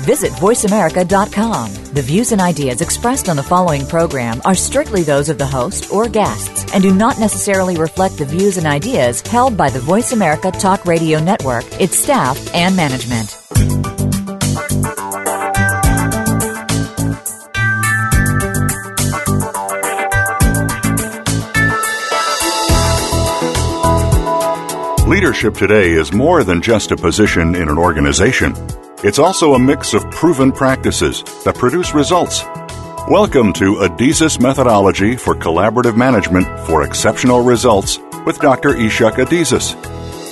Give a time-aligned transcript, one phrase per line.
[0.00, 1.74] Visit VoiceAmerica.com.
[1.94, 5.92] The views and ideas expressed on the following program are strictly those of the host
[5.92, 10.12] or guests and do not necessarily reflect the views and ideas held by the Voice
[10.12, 13.36] America Talk Radio Network, its staff, and management.
[25.08, 28.54] Leadership today is more than just a position in an organization.
[29.06, 32.42] It's also a mix of proven practices that produce results.
[33.08, 38.70] Welcome to Adizes Methodology for Collaborative Management for Exceptional Results with Dr.
[38.70, 39.76] Ichak Adizes.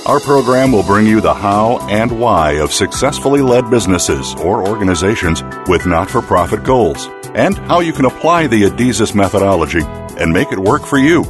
[0.09, 5.45] Our program will bring you the how and why of successfully led businesses or organizations
[5.69, 9.83] with not for profit goals, and how you can apply the Adizes methodology
[10.19, 11.23] and make it work for you.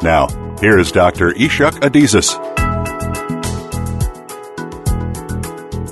[0.00, 0.28] Now,
[0.60, 1.32] here is Dr.
[1.32, 2.53] Ichak Adizes.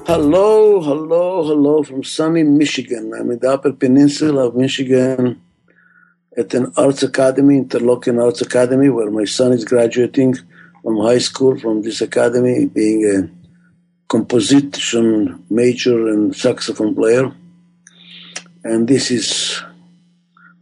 [0.05, 3.13] Hello, hello, hello from sunny Michigan.
[3.15, 5.41] I'm in the Upper Peninsula of Michigan
[6.37, 10.35] at an arts academy, Interlochen Arts Academy, where my son is graduating
[10.83, 13.31] from high school from this academy, being a
[14.09, 17.33] composition major and saxophone player.
[18.65, 19.63] And this is,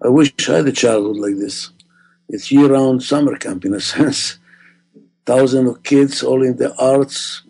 [0.04, 1.70] I wish I had a childhood like this.
[2.28, 4.36] It's year round summer camp in a sense.
[5.24, 7.42] Thousands of kids, all in the arts,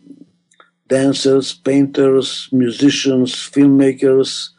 [0.91, 4.51] dancers, painters, musicians, filmmakers,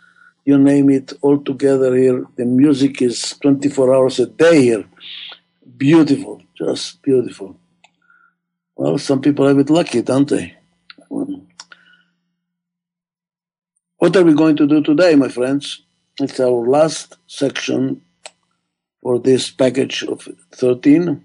[0.45, 2.25] you name it, all together here.
[2.37, 4.85] The music is 24 hours a day here.
[5.77, 7.59] Beautiful, just beautiful.
[8.75, 10.55] Well, some people have it lucky, don't they?
[13.97, 15.83] What are we going to do today, my friends?
[16.19, 18.01] It's our last section
[19.03, 21.23] for this package of 13.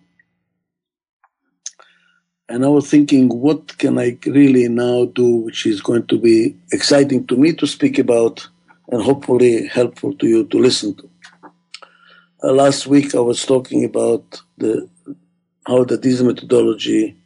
[2.49, 6.57] And I was thinking, what can I really now do, which is going to be
[6.73, 8.47] exciting to me to speak about
[8.89, 11.11] and hopefully helpful to you to listen to.
[12.43, 14.89] Uh, last week I was talking about the
[15.67, 17.17] how the Adizes methodology,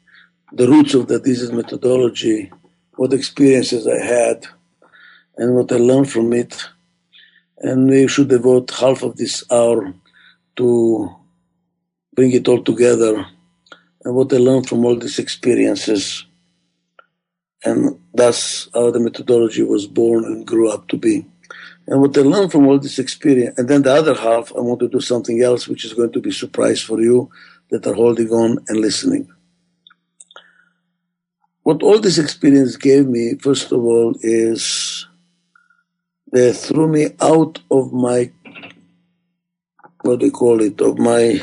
[0.53, 2.51] the roots of the Adizes methodology,
[2.97, 4.47] what experiences I had,
[5.37, 6.67] and what I learned from it.
[7.59, 9.93] And we should devote half of this hour
[10.57, 11.15] to
[12.15, 13.27] bring it all together
[14.05, 16.25] and what I learned from all these experiences.
[17.65, 21.27] And that's how the methodology was born and grew up to be.
[21.87, 24.81] And what I learned from all this experience, and then the other half, I want
[24.81, 27.31] to do something else, which is going to be surprise for you
[27.71, 29.29] that are holding on and listening.
[31.63, 35.07] What all this experience gave me, first of all, is
[36.33, 38.31] they threw me out of my,
[40.03, 41.43] what do you call it, of my,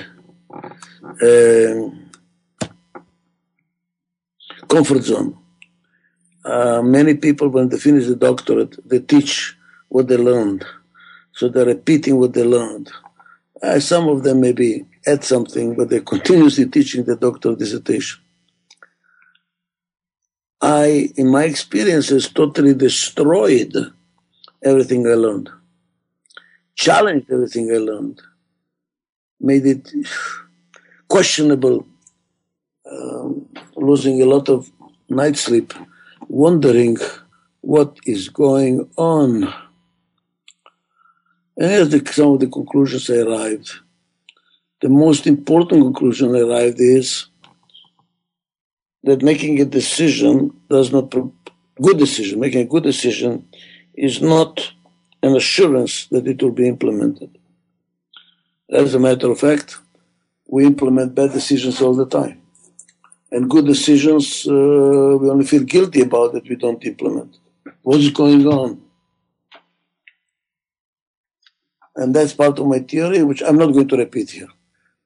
[1.22, 2.07] uh,
[4.68, 5.38] comfort zone.
[6.46, 9.56] Uh, many people, when they finish the doctorate, they teach
[9.90, 10.66] what they learned.
[11.34, 12.92] So they're repeating what they learned.
[13.62, 18.22] Uh, some of them maybe add something, but they're continuously teaching the doctoral dissertation.
[20.62, 23.76] I, in my experiences, totally destroyed
[24.64, 25.50] everything I learned,
[26.76, 28.22] challenged everything I learned,
[29.40, 29.92] made it
[31.08, 31.86] questionable,
[32.92, 34.72] um, losing a lot of
[35.10, 35.74] night sleep,
[36.28, 36.98] wondering
[37.62, 39.44] what is going on.
[41.58, 43.72] And here's the, some of the conclusions I arrived.
[44.82, 47.28] The most important conclusion I arrived is
[49.04, 51.14] that making a decision does not,
[51.82, 53.48] good decision, making a good decision
[53.96, 54.72] is not
[55.24, 57.38] an assurance that it will be implemented.
[58.70, 59.78] As a matter of fact,
[60.48, 62.42] we implement bad decisions all the time
[63.32, 67.38] and good decisions, uh, we only feel guilty about it, we don't implement.
[67.82, 68.82] What's going on?
[71.96, 74.50] And that's part of my theory, which I'm not going to repeat here.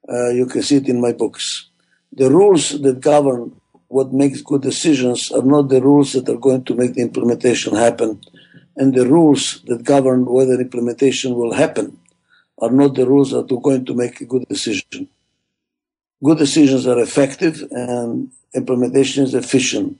[0.08, 1.68] Uh, you can see it in my books.
[2.12, 3.56] The rules that govern
[3.88, 7.76] what makes good decisions are not the rules that are going to make the implementation
[7.76, 8.22] happen.
[8.78, 11.98] And the rules that govern whether implementation will happen
[12.60, 15.10] are not the rules that are going to make a good decision
[16.24, 20.00] good decisions are effective and implementation is efficient.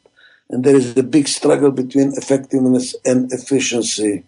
[0.50, 4.26] And there is a big struggle between effectiveness and efficiency.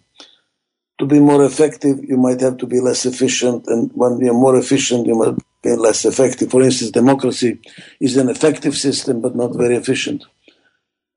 [1.00, 3.68] To be more effective, you might have to be less efficient.
[3.68, 6.50] And when you're more efficient, you might be less effective.
[6.50, 7.60] For instance, democracy
[8.00, 10.24] is an effective system, but not very efficient.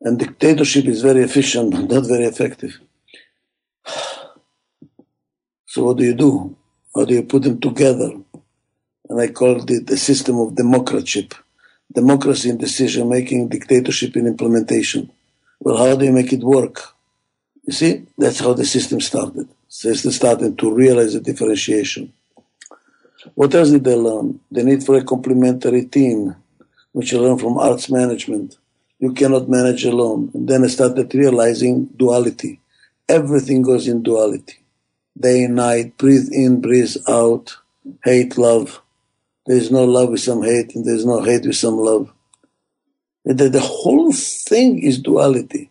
[0.01, 2.79] And dictatorship is very efficient, but not very effective.
[5.69, 6.57] So what do you do?
[6.95, 8.13] How do you put them together?
[9.09, 11.35] And I called it the system of democratship.
[11.93, 15.11] Democracy in decision making, dictatorship in implementation.
[15.61, 16.81] Well, how do you make it work?
[17.65, 19.49] You see, that's how the system started.
[19.69, 22.13] System starting to realize the differentiation.
[23.35, 24.41] What else did they learn?
[24.51, 26.37] The need for a complementary team,
[26.93, 28.57] which I learned from arts management.
[28.99, 30.31] You cannot manage alone.
[30.35, 32.61] And then I started realizing duality.
[33.09, 34.59] Everything goes in duality.
[35.19, 37.57] Day and night, breathe in, breathe out,
[38.05, 38.81] hate, love.
[39.47, 42.13] There's no love with some hate, and there's no hate with some love.
[43.25, 45.71] And that the whole thing is duality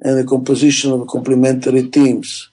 [0.00, 2.50] and the composition of complementary teams.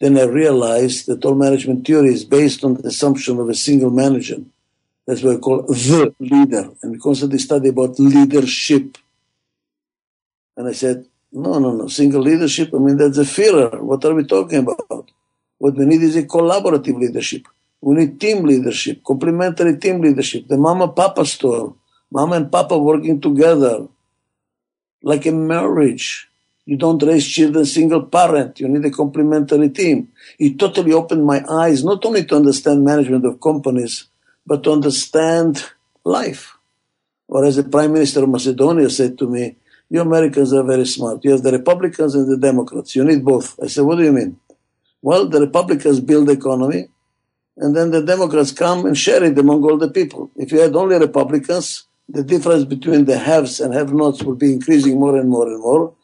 [0.00, 3.90] Then I realized that all management theory is based on the assumption of a single
[3.90, 4.38] manager.
[5.06, 6.70] That's what I call the leader.
[6.82, 8.98] And we constantly study about leadership.
[10.56, 13.82] And I said, no, no, no, single leadership, I mean, that's a filler.
[13.82, 15.10] What are we talking about?
[15.58, 17.46] What we need is a collaborative leadership.
[17.84, 21.76] We need team leadership, complementary team leadership, the mama papa store,
[22.10, 23.88] mama and papa working together,
[25.02, 26.26] like a marriage.
[26.64, 28.58] You don't raise children single parent.
[28.58, 30.08] You need a complementary team.
[30.38, 34.06] It totally opened my eyes, not only to understand management of companies,
[34.46, 35.62] but to understand
[36.04, 36.56] life.
[37.28, 39.56] Or as the Prime Minister of Macedonia said to me,
[39.90, 41.22] you Americans are very smart.
[41.22, 42.96] You have the Republicans and the Democrats.
[42.96, 43.60] You need both.
[43.62, 44.40] I said, what do you mean?
[45.02, 46.88] Well, the Republicans build the economy,
[47.56, 50.30] and then the Democrats come and share it among all the people.
[50.36, 54.98] If you had only Republicans, the difference between the haves and have-nots would be increasing
[54.98, 55.94] more and more and more.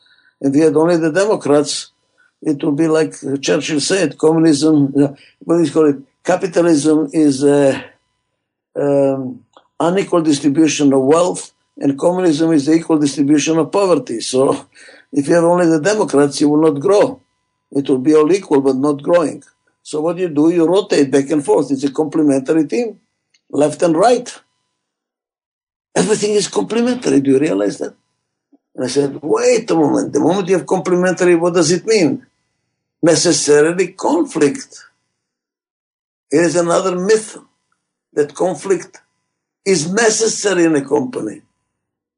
[0.40, 1.90] If you had only the Democrats,
[2.42, 4.92] it would be like Churchill said, communism,
[5.40, 5.96] what do you call it?
[6.24, 9.44] Capitalism is um,
[9.78, 14.20] unequal distribution of wealth, and communism is the equal distribution of poverty.
[14.20, 14.66] So
[15.12, 17.20] if you have only the Democrats, you will not grow.
[17.72, 19.42] It will be all equal, but not growing.
[19.82, 21.70] So what you do, you rotate back and forth.
[21.70, 23.00] It's a complementary team,
[23.50, 24.40] left and right.
[25.94, 27.20] Everything is complementary.
[27.20, 27.94] Do you realize that?
[28.74, 30.12] And I said, wait a moment.
[30.12, 32.26] The moment you have complementary, what does it mean?
[33.02, 34.84] Necessarily conflict.
[36.30, 37.38] It is another myth
[38.12, 39.00] that conflict
[39.64, 41.42] is necessary in a company.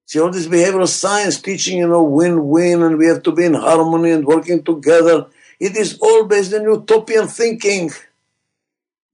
[0.07, 3.55] See, all this behavioral science teaching, you know, win-win and we have to be in
[3.55, 5.27] harmony and working together.
[5.63, 7.93] It is all based on utopian thinking.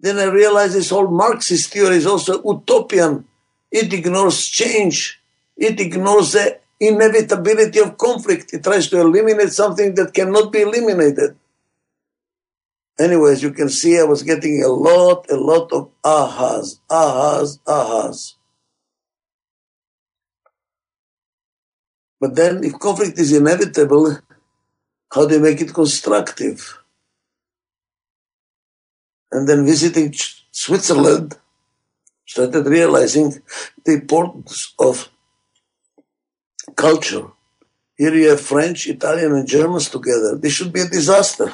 [0.00, 3.26] Then I realized this whole Marxist theory is also utopian.
[3.70, 5.20] It ignores change.
[5.58, 8.54] It ignores the inevitability of conflict.
[8.54, 11.36] It tries to eliminate something that cannot be eliminated.
[12.98, 18.36] Anyways, you can see I was getting a lot, a lot of ahas, ahas, ahas.
[22.18, 24.16] But then if conflict is inevitable,
[25.12, 26.78] how do you make it constructive?
[29.31, 30.14] And then visiting
[30.50, 31.38] Switzerland,
[32.26, 33.43] started realizing
[33.84, 35.08] the importance of
[36.76, 37.26] culture.
[37.96, 40.37] Here you have French, Italian, and Germans together.
[40.37, 41.50] This should be a disaster.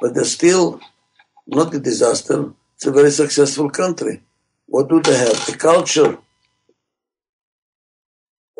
[0.00, 0.80] But they're still
[1.46, 2.52] not a disaster.
[2.74, 4.22] It's a very successful country.
[4.66, 5.48] What do they have?
[5.48, 6.18] A culture.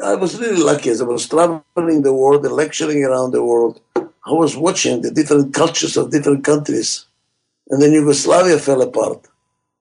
[0.02, 3.80] I was really lucky as I was traveling the world and lecturing around the world.
[3.96, 7.06] I was watching the different cultures of different countries.
[7.68, 9.26] And then Yugoslavia fell apart.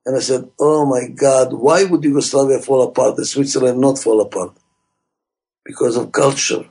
[0.06, 4.22] And I said, oh my God, why would Yugoslavia fall apart and Switzerland not fall
[4.22, 4.58] apart?
[5.64, 6.66] Because of culture,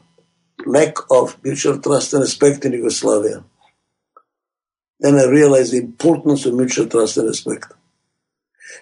[0.66, 3.44] lack of mutual trust and respect in Yugoslavia.
[5.00, 7.73] Then I realized the importance of mutual trust and respect.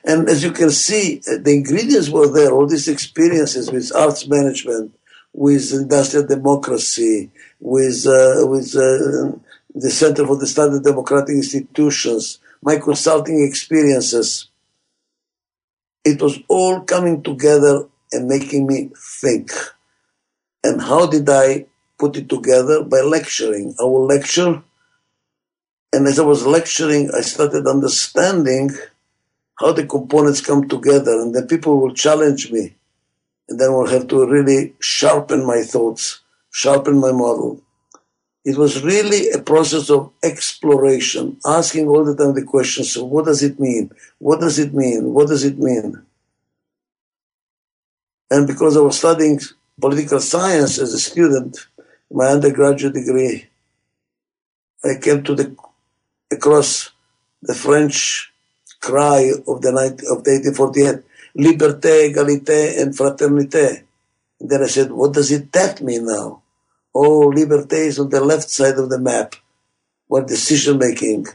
[0.05, 4.95] And as you can see, the ingredients were there, all these experiences with arts management,
[5.33, 9.37] with industrial democracy, with, uh, with uh,
[9.75, 14.49] the Center for the Study of Democratic Institutions, my consulting experiences.
[16.05, 19.50] It was all coming together and making me think.
[20.62, 21.67] And how did I
[21.99, 22.83] put it together?
[22.83, 23.75] By lecturing.
[23.79, 24.62] I will lecture.
[25.93, 28.71] And as I was lecturing, I started understanding
[29.59, 31.21] how the components come together.
[31.21, 32.77] And then people will challenge me.
[33.49, 36.21] And then we'll have to really sharpen my thoughts,
[36.51, 37.63] sharpen my model.
[38.45, 43.25] It was really a process of exploration, asking all the time the questions, so what
[43.25, 43.91] does it mean?
[44.19, 45.13] What does it mean?
[45.13, 46.01] What does it mean?
[48.31, 49.41] And because I was studying
[49.81, 51.67] political science as a student,
[52.11, 53.49] my undergraduate degree,
[54.85, 55.57] I came to the
[56.31, 56.91] across
[57.43, 58.33] the French
[58.87, 61.02] cry of the night of the 1848,
[61.35, 63.83] liberté, égalité, and fraternité.
[64.40, 66.43] And then I said, what does it that mean now?
[66.95, 69.35] Oh, liberté is on the left side of the map.
[70.07, 71.26] What decision making,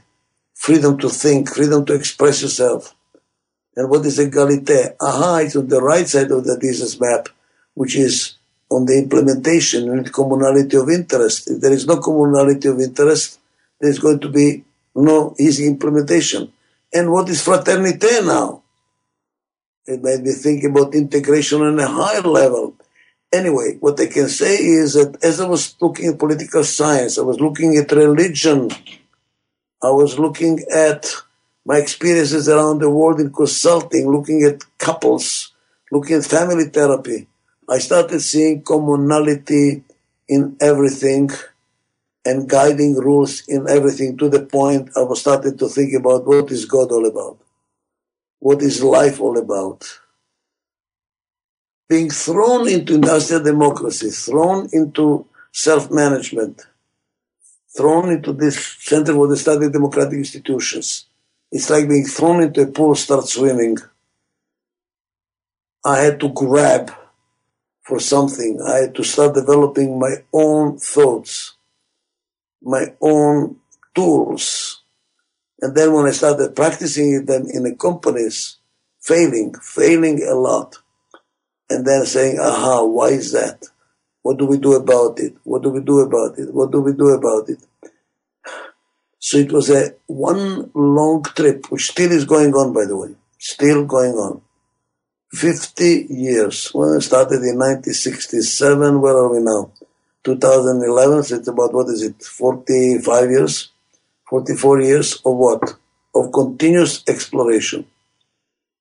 [0.54, 2.96] freedom to think, freedom to express yourself.
[3.76, 4.96] And what is egalite?
[5.02, 7.28] Aha, it's on the right side of the Adizes map,
[7.74, 8.36] which is
[8.70, 11.50] on the implementation and commonality of interest.
[11.52, 13.40] If there is no commonality of interest,
[13.82, 14.64] there's going to be
[14.96, 16.54] no easy implementation.
[16.94, 18.64] And what is fraternité now?
[19.88, 22.76] It made me think about integration on a higher level.
[23.34, 27.22] Anyway, what I can say is that as I was looking at political science, I
[27.22, 28.70] was looking at religion,
[29.82, 31.12] I was looking at
[31.66, 35.54] my experiences around the world in consulting, looking at couples,
[35.92, 37.28] looking at family therapy.
[37.70, 39.84] I started seeing commonality
[40.28, 41.30] in everything
[42.26, 46.52] and guiding rules in everything to the point I was starting to think about what
[46.52, 47.40] is God all about?
[48.40, 50.00] What is life all about?
[51.90, 56.66] Being thrown into industrial democracy, thrown into self-management,
[57.76, 61.08] thrown into this center for the study of democratic institutions.
[61.52, 63.78] It's like being thrown into a pool, start swimming.
[65.84, 66.94] I had to grab
[67.82, 68.62] for something.
[68.62, 71.56] I had to start developing my own thoughts
[72.62, 73.58] my own
[73.96, 74.82] tools.
[75.62, 78.58] And then when I started practicing them in the companies,
[79.00, 80.78] failing, failing a lot,
[81.70, 83.66] and then saying, aha, why is that?
[84.24, 85.36] What do we do about it?
[85.44, 86.54] What do we do about it?
[86.54, 87.60] What do we do about it?
[89.20, 93.16] So it was a one long trip, which still is going on, by the way,
[93.38, 94.42] still going on.
[95.34, 96.70] 50 years.
[96.74, 99.72] When I started in 1967, where are we now?
[100.24, 103.70] 2011, so it's about, what is it, 45 years,
[104.30, 105.76] 44 years of what?
[106.14, 107.86] Of continuous exploration.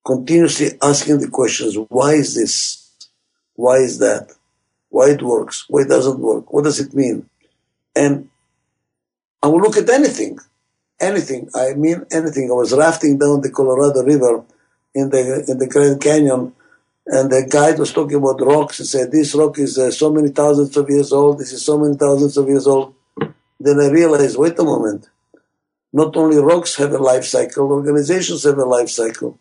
[0.05, 2.91] Continuously asking the questions, why is this?
[3.55, 4.33] Why is that?
[4.89, 5.67] Why it works?
[5.69, 6.53] Why it doesn't work?
[6.53, 7.29] What does it mean?
[7.95, 8.29] And
[9.43, 10.39] I will look at anything,
[11.01, 11.49] anything.
[11.55, 12.51] I mean anything.
[12.51, 14.45] I was rafting down the Colorado River
[14.95, 16.53] in the in the Grand Canyon
[17.13, 20.29] and the guide was talking about rocks and said, this rock is uh, so many
[20.29, 22.95] thousands of years old, this is so many thousands of years old.
[23.59, 25.11] Then I realized, wait a moment,
[25.93, 29.39] not only rocks have a life cycle, organizations have a life cycle,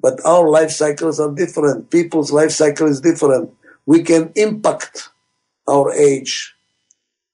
[0.00, 1.90] but our life cycles are different.
[1.90, 3.54] People's life cycle is different.
[3.86, 5.10] We can impact
[5.68, 6.54] our age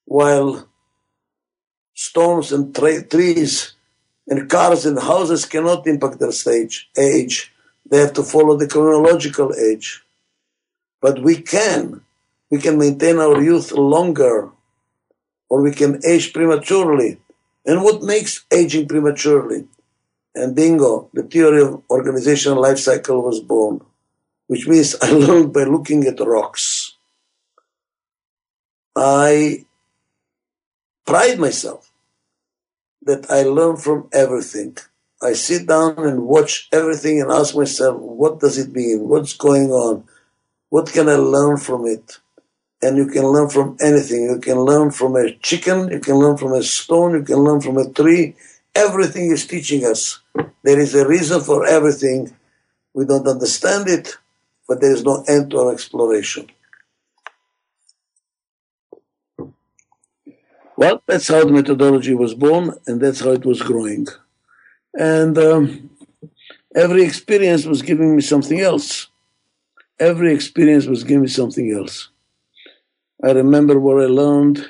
[0.05, 0.69] while
[1.95, 3.73] stones and tra- trees
[4.29, 7.55] and cars and houses cannot impact their stage, age.
[7.91, 10.03] They have to follow the chronological age.
[11.01, 12.03] But we can.
[12.51, 14.51] We can maintain our youth longer,
[15.49, 17.19] or we can age prematurely.
[17.67, 19.69] And what makes aging prematurely?
[20.35, 23.81] And bingo, the theory of organizational life cycle was born,
[24.47, 26.95] which means I learned by looking at rocks.
[28.97, 29.65] I
[31.07, 31.91] pride myself
[33.03, 34.77] that I learn from everything.
[35.21, 39.09] I sit down and watch everything and ask myself, what does it mean?
[39.09, 40.05] What's going on?
[40.71, 42.19] What can I learn from it?
[42.83, 44.25] And you can learn from anything.
[44.25, 47.61] You can learn from a chicken, you can learn from a stone, you can learn
[47.61, 48.37] from a tree.
[48.75, 50.21] Everything is teaching us.
[50.63, 52.37] There is a reason for everything.
[52.95, 54.19] We don't understand it,
[54.69, 56.49] but there is no end to our exploration.
[60.77, 64.07] Well, that's how the methodology was born, and that's how it was growing.
[64.99, 65.91] And um,
[66.75, 69.07] every experience was giving me something else.
[70.01, 72.09] Every experience was giving me something else.
[73.23, 74.69] I remember where I learned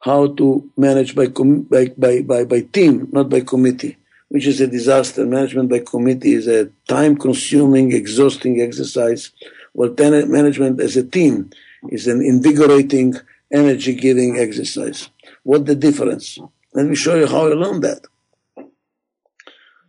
[0.00, 3.98] how to manage by, com- by, by, by, by team, not by committee,
[4.30, 5.26] which is a disaster.
[5.26, 9.32] Management by committee is a time consuming, exhausting exercise,
[9.74, 11.50] while ten- management as a team
[11.90, 13.14] is an invigorating,
[13.52, 15.10] energy giving exercise.
[15.42, 16.38] What the difference?
[16.72, 18.06] Let me show you how I learned that.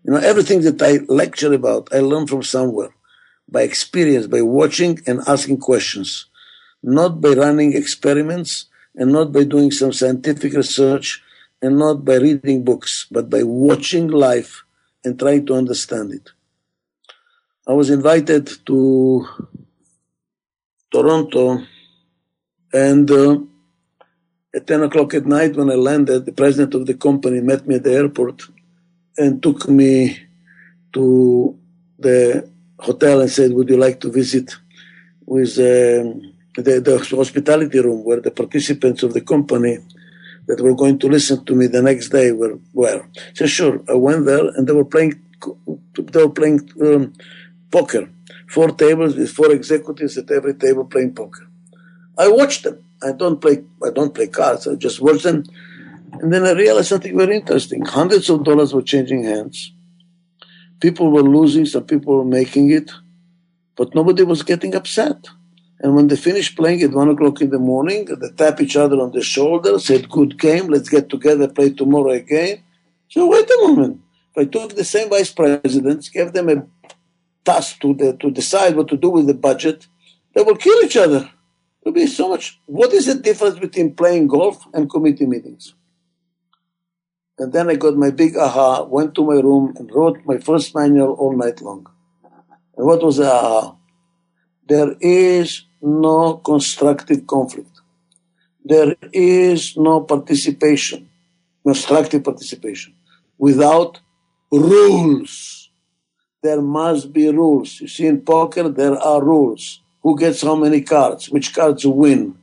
[0.03, 2.93] You know, everything that I lecture about, I learn from somewhere
[3.47, 6.25] by experience, by watching and asking questions,
[6.81, 8.65] not by running experiments
[8.95, 11.21] and not by doing some scientific research
[11.61, 14.63] and not by reading books, but by watching life
[15.03, 16.29] and trying to understand it.
[17.67, 19.27] I was invited to
[20.91, 21.63] Toronto
[22.73, 23.37] and uh,
[24.53, 27.75] at 10 o'clock at night when I landed, the president of the company met me
[27.75, 28.41] at the airport
[29.21, 29.93] and took me
[30.93, 31.05] to
[32.05, 32.49] the
[32.87, 34.47] hotel and said, "Would you like to visit
[35.25, 36.33] with um,
[36.65, 39.77] the, the hospitality room where the participants of the company
[40.47, 43.01] that were going to listen to me the next day were were?"
[43.37, 45.13] So sure, I went there and they were playing
[46.13, 47.13] they were playing um,
[47.71, 48.05] poker.
[48.55, 51.47] four tables with four executives at every table playing poker.
[52.17, 52.77] I watched them.
[53.01, 53.63] I don't play.
[53.87, 54.67] I don't play cards.
[54.67, 55.43] I just watch them,
[56.13, 57.85] and then I realized something very interesting.
[57.85, 59.71] Hundreds of dollars were changing hands.
[60.79, 61.65] People were losing.
[61.65, 62.91] Some people were making it,
[63.75, 65.27] but nobody was getting upset.
[65.79, 68.99] And when they finished playing at one o'clock in the morning, they tap each other
[68.99, 70.67] on the shoulder, said, "Good game.
[70.67, 72.63] Let's get together, play tomorrow again."
[73.09, 74.01] So wait a moment.
[74.35, 76.65] If I took the same vice presidents, gave them a
[77.43, 79.87] task to the, to decide what to do with the budget,
[80.33, 81.29] they will kill each other.
[81.83, 82.59] There'll be so much.
[82.67, 85.73] What is the difference between playing golf and committee meetings?
[87.41, 90.75] And then I got my big aha, went to my room and wrote my first
[90.75, 91.87] manual all night long.
[92.77, 93.75] And what was the aha?
[94.67, 97.81] There is no constructive conflict.
[98.63, 101.09] There is no participation,
[101.65, 102.93] constructive participation,
[103.39, 103.99] without
[104.51, 105.71] rules.
[106.43, 107.81] There must be rules.
[107.81, 109.81] You see, in poker, there are rules.
[110.03, 111.31] Who gets how many cards?
[111.31, 112.37] Which cards win?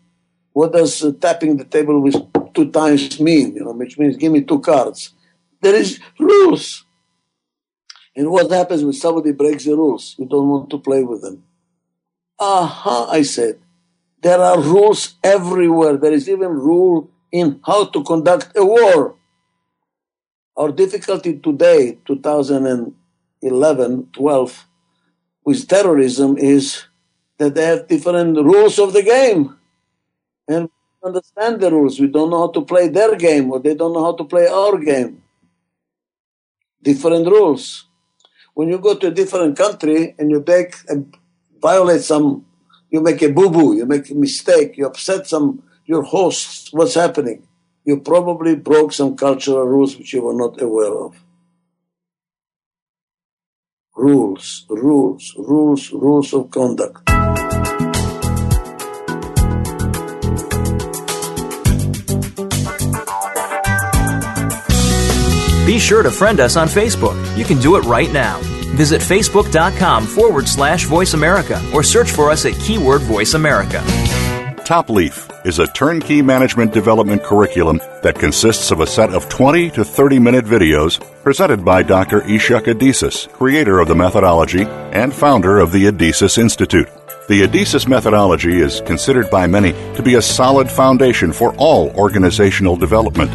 [0.58, 2.16] What does uh, tapping the table with
[2.52, 3.54] two times mean?
[3.54, 5.14] You know, which means give me two cards.
[5.62, 6.84] There is rules.
[8.16, 10.16] And what happens when somebody breaks the rules?
[10.18, 11.44] You don't want to play with them.
[12.40, 13.60] Aha, I said.
[14.20, 15.96] There are rules everywhere.
[15.96, 19.14] There is even rule in how to conduct a war.
[20.56, 24.66] Our difficulty today, 2011, 12,
[25.44, 26.82] with terrorism is
[27.38, 29.54] that they have different rules of the game.
[30.48, 30.70] And
[31.04, 32.00] understand the rules.
[32.00, 34.46] We don't know how to play their game or they don't know how to play
[34.48, 35.22] our game.
[36.82, 37.86] Different rules.
[38.54, 41.14] When you go to a different country and you take and
[41.60, 42.46] violate some,
[42.90, 46.94] you make a boo boo, you make a mistake, you upset some your hosts, what's
[46.94, 47.48] happening?
[47.84, 51.16] You probably broke some cultural rules which you were not aware of.
[53.96, 57.08] Rules, rules, rules, rules of conduct.
[65.68, 67.14] Be sure to friend us on Facebook.
[67.36, 68.38] You can do it right now.
[68.74, 73.84] Visit facebook.com forward slash voice America or search for us at keyword voice America.
[74.64, 79.68] Top Leaf is a turnkey management development curriculum that consists of a set of 20
[79.72, 82.22] to 30 minute videos presented by Dr.
[82.22, 86.88] Ichak Adizes, creator of the methodology and founder of the Adizes Institute.
[87.28, 92.76] The Adizes methodology is considered by many to be a solid foundation for all organizational
[92.76, 93.30] development.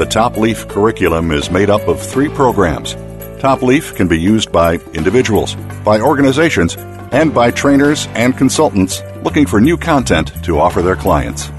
[0.00, 2.96] The Top Leaf curriculum is made up of three programs.
[3.38, 6.74] Top Leaf can be used by individuals, by organizations,
[7.12, 11.50] and by trainers and consultants looking for new content to offer their clients.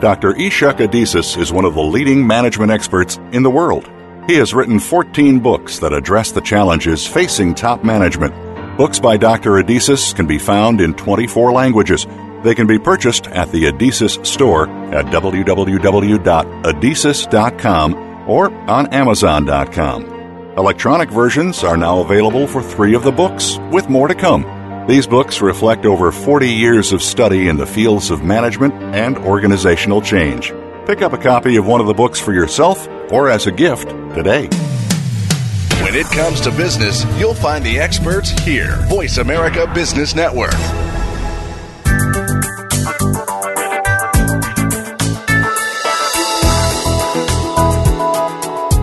[0.00, 0.34] Dr.
[0.34, 3.88] Ichak Adizes is one of the leading management experts in the world.
[4.26, 8.34] He has written 14 books that address the challenges facing top management
[8.76, 9.52] Books by Dr.
[9.52, 12.06] Adizes can be found in 24 languages.
[12.42, 17.94] They can be purchased at the Adizes store at www.adizes.com
[18.28, 20.04] or on amazon.com.
[20.56, 24.86] Electronic versions are now available for three of the books, with more to come.
[24.88, 30.02] These books reflect over 40 years of study in the fields of management and organizational
[30.02, 30.52] change.
[30.86, 33.90] Pick up a copy of one of the books for yourself or as a gift
[34.14, 34.48] today.
[35.82, 38.76] When it comes to business, you'll find the experts here.
[38.88, 40.52] Voice America Business Network.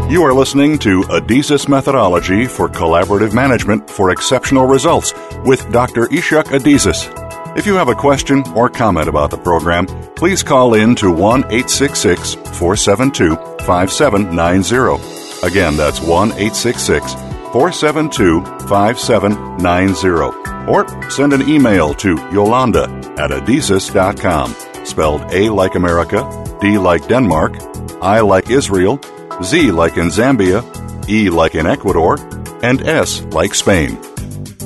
[0.09, 6.07] You are listening to Adizes Methodology for Collaborative Management for Exceptional Results with Dr.
[6.07, 7.13] Ichak Adizes.
[7.57, 11.39] If you have a question or comment about the program, please call in to 1
[11.51, 15.26] 866 472 5790.
[15.43, 17.13] Again, that's 1 866
[17.51, 20.47] 472 5790.
[20.69, 22.83] Or send an email to Yolanda
[23.17, 26.27] at adizes.com, spelled A like America,
[26.59, 27.55] D like Denmark,
[28.01, 28.99] I like Israel,
[29.43, 30.61] Z like in Zambia,
[31.09, 32.17] E like in Ecuador,
[32.61, 33.97] and S like Spain.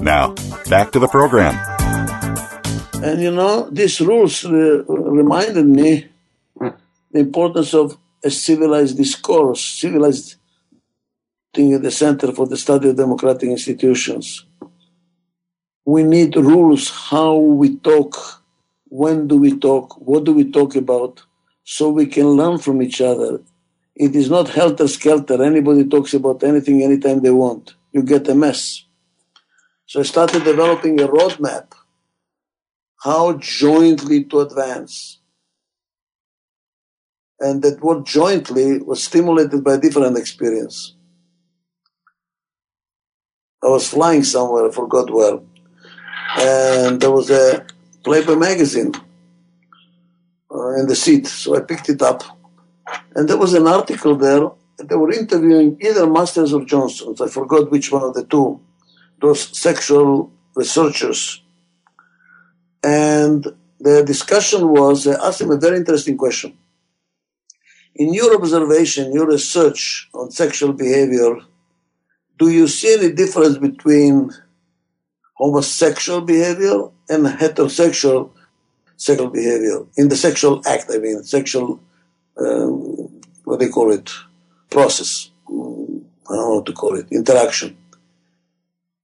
[0.02, 0.34] Now,
[0.70, 1.56] back to the program.
[3.04, 6.08] And you know, these rules uh, reminded me
[6.60, 10.36] the importance of a civilized discourse, civilized
[11.58, 14.46] at the Center for the Study of Democratic Institutions.
[15.86, 18.16] We need rules how we talk,
[18.86, 21.24] when do we talk, what do we talk about,
[21.64, 23.42] so we can learn from each other.
[23.96, 25.44] It is not helter skelter.
[25.44, 27.76] Anybody talks about anything anytime they want.
[27.92, 28.86] You get a mess.
[29.86, 31.74] So I started developing a roadmap
[33.04, 35.22] how jointly to advance.
[37.42, 40.96] and that worked jointly was stimulated by different experience.
[43.64, 45.40] I was flying somewhere, I forgot where,
[46.38, 47.66] and there was a
[48.04, 48.92] Playboy magazine
[50.52, 52.24] uh, in the seat, so I picked it up,
[53.16, 54.50] and there was an article there.
[54.80, 57.22] They were interviewing either Masters or Johnsons.
[57.22, 58.60] I forgot which one of the two.
[59.22, 61.44] Those sexual researchers,
[62.84, 63.46] and
[63.80, 65.06] the discussion was.
[65.06, 66.58] I asked him a very interesting question.
[67.94, 71.36] In your observation, your research on sexual behavior
[72.42, 74.32] do you see any difference between
[75.36, 78.32] homosexual behavior and heterosexual
[78.98, 80.86] sexual behavior in the sexual act?
[80.92, 81.80] I mean, sexual,
[82.44, 84.10] um, what do they call it,
[84.72, 85.30] process.
[85.48, 87.78] I don't know what to call it, interaction.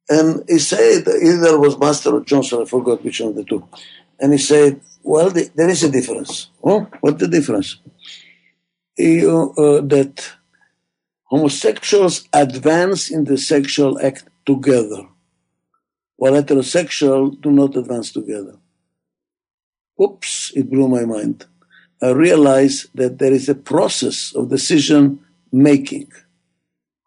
[0.10, 3.68] And he said, either was Master or Johnson, I forgot which one of the two.
[4.20, 6.50] And he said, well, the, there is a difference.
[6.64, 7.78] Oh, what's the difference?
[8.98, 10.37] You, uh, that
[11.30, 15.08] homosexuals advance in the sexual act together,
[16.16, 18.58] while heterosexuals do not advance together.
[20.02, 21.46] Oops, it blew my mind.
[22.02, 25.20] I realized that there is a process of decision
[25.52, 26.12] making.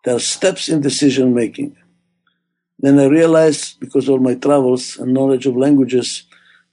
[0.04, 1.76] There are steps in decision making.
[2.78, 6.24] Then I realized, because of my travels and knowledge of languages,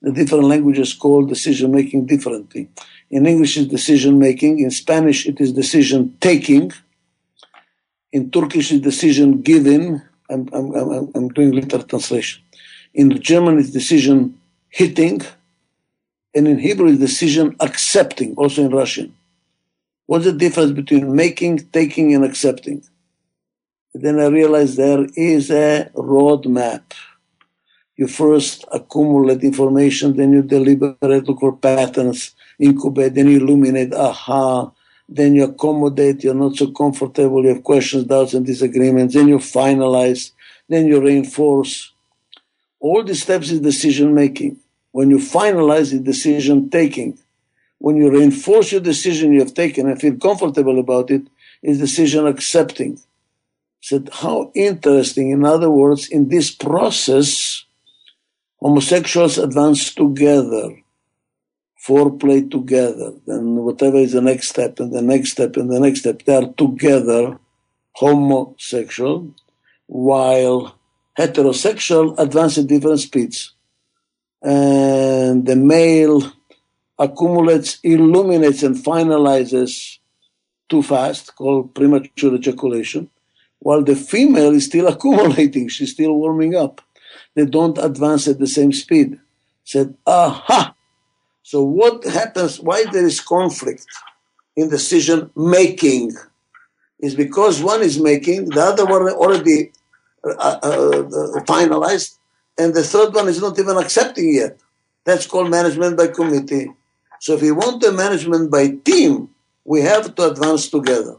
[0.02, 2.70] the different languages call decision making differently.
[3.10, 4.60] In English, it's decision making.
[4.60, 6.72] In Spanish, it is decision taking
[8.12, 10.02] in Turkish is decision given.
[10.30, 12.44] I'm, I'm, I'm, I'm doing literal translation.
[12.94, 14.38] In German it's decision
[14.70, 15.22] hitting,
[16.36, 19.14] and in Hebrew it's decision accepting, also in Russian.
[20.06, 22.82] What's the difference between making, taking, and accepting?
[23.94, 26.84] Then I realized there is a roadmap.
[27.98, 34.72] You first accumulate information, then you deliberate, look for patterns, incubate, then you illuminate, aha,
[35.10, 39.38] then you accommodate, you're not so comfortable, you have questions, doubts, and disagreements, then you
[39.38, 40.32] finalize,
[40.68, 41.94] then you reinforce.
[42.80, 44.58] All these steps is decision making.
[44.92, 47.18] When you finalize the decision taking,
[47.80, 51.22] when you reinforce your decision you have taken and feel comfortable about it,
[51.62, 53.00] is decision accepting.
[53.82, 55.30] Said, how interesting.
[55.30, 57.64] In other words, in this process,
[58.60, 60.76] homosexuals advance together
[61.88, 66.02] foreplay together, then whatever is the next step, and the next step, and the next
[66.02, 67.40] step, they are together
[67.94, 69.34] homosexual,
[69.88, 70.78] while
[71.18, 73.54] heterosexual advance at different speeds.
[74.42, 76.32] And the male
[77.00, 79.98] accumulates, illuminates, and finalizes
[80.70, 83.10] too fast, called premature ejaculation,
[83.60, 86.82] while the female is still accumulating, she's still warming up.
[87.36, 89.20] They don't advance at the same speed.
[89.64, 90.76] Said, aha,
[91.48, 93.86] so what happens, why there is conflict
[94.58, 96.12] in decision making
[97.00, 99.72] is because one is making, the other one already
[100.26, 102.18] uh, uh, uh, finalized,
[102.58, 104.60] and the third one is not even accepting yet.
[105.06, 106.68] That's called management by committee.
[107.22, 109.30] So if we want the management by team,
[109.64, 111.16] we have to advance together.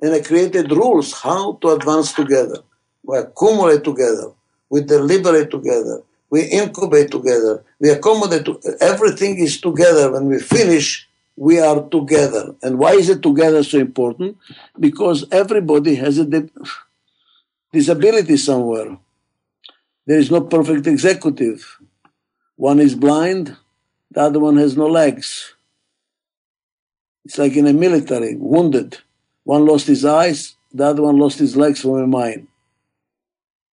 [0.00, 2.58] And I created rules how to advance together.
[3.02, 4.30] We accumulate together.
[4.68, 8.46] We deliberate together we incubate together, we accommodate,
[8.80, 10.12] everything is together.
[10.12, 12.54] When we finish, we are together.
[12.62, 14.38] And why is it together so important?
[14.78, 16.48] Because everybody has a
[17.72, 18.96] disability somewhere.
[20.06, 21.78] There is no perfect executive.
[22.56, 23.56] One is blind,
[24.10, 25.54] the other one has no legs.
[27.24, 28.98] It's like in a military, wounded.
[29.44, 32.48] One lost his eyes, the other one lost his legs from a mine.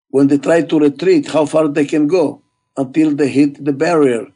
[0.09, 2.42] When they try to retreat, how far they can go?
[2.77, 4.27] Until they hit the barrier.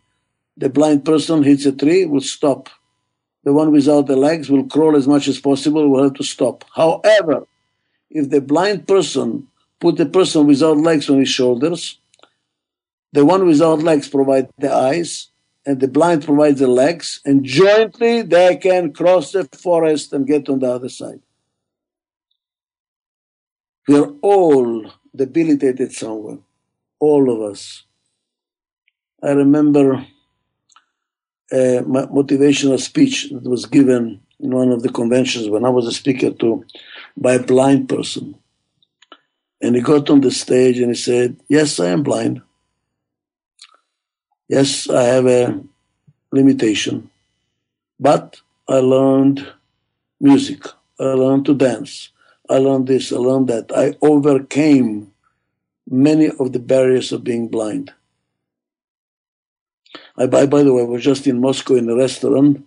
[0.57, 2.69] The blind person hits a tree, will stop.
[3.45, 6.65] The one without the legs will crawl as much as possible, will have to stop.
[6.75, 7.47] However,
[8.11, 9.49] if the blind person
[9.81, 12.01] put the person without legs on his shoulders,
[13.13, 15.31] the one without legs provides the eyes,
[15.65, 20.49] and the blind provides the legs, and jointly they can cross the forest and get
[20.49, 21.21] on the other side.
[23.89, 26.39] We are all debilitated somewhere,
[26.99, 27.86] all of us.
[29.23, 30.07] I remember
[31.53, 35.93] a motivational speech that was given in one of the conventions when I was a
[35.93, 36.65] speaker to
[37.17, 38.35] by a blind person.
[39.61, 42.43] And he got on the stage and he said, Yes, I am blind.
[44.49, 45.61] Yes, I have a
[46.31, 47.11] limitation.
[47.99, 49.47] But I learned
[50.21, 50.63] music.
[51.01, 52.11] I learned to dance.
[52.49, 53.73] I learned this, I learned that.
[53.75, 55.13] I overcame
[55.89, 57.93] many of the barriers of being blind.
[60.19, 62.65] I, by, by the way, was just in Moscow in a restaurant,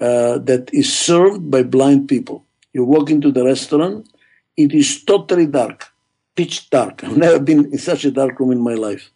[0.00, 2.44] uh, that is served by blind people.
[2.72, 4.08] You walk into the restaurant,
[4.56, 5.92] it is totally dark,
[6.34, 7.04] pitch dark.
[7.04, 9.10] I've never been in such a dark room in my life.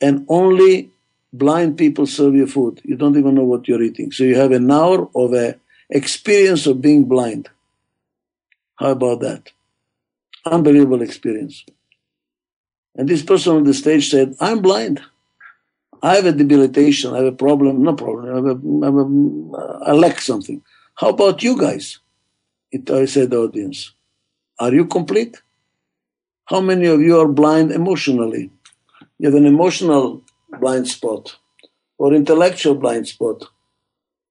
[0.00, 0.90] And only
[1.32, 2.80] blind people serve you food.
[2.84, 4.12] You don't even know what you're eating.
[4.12, 7.48] So you have an hour of a experience of being blind.
[8.76, 9.52] How about that?
[10.44, 11.64] Unbelievable experience.
[12.94, 15.02] And this person on the stage said, I'm blind.
[16.02, 17.14] I have a debilitation.
[17.14, 17.82] I have a problem.
[17.82, 18.32] No problem.
[18.32, 20.62] I, have a, I, have a, I lack something.
[20.96, 22.00] How about you guys?
[22.72, 23.92] It, I said the audience.
[24.58, 25.42] Are you complete?
[26.46, 28.50] How many of you are blind emotionally?
[29.18, 30.22] You have an emotional
[30.60, 31.36] blind spot
[31.98, 33.44] or intellectual blind spot.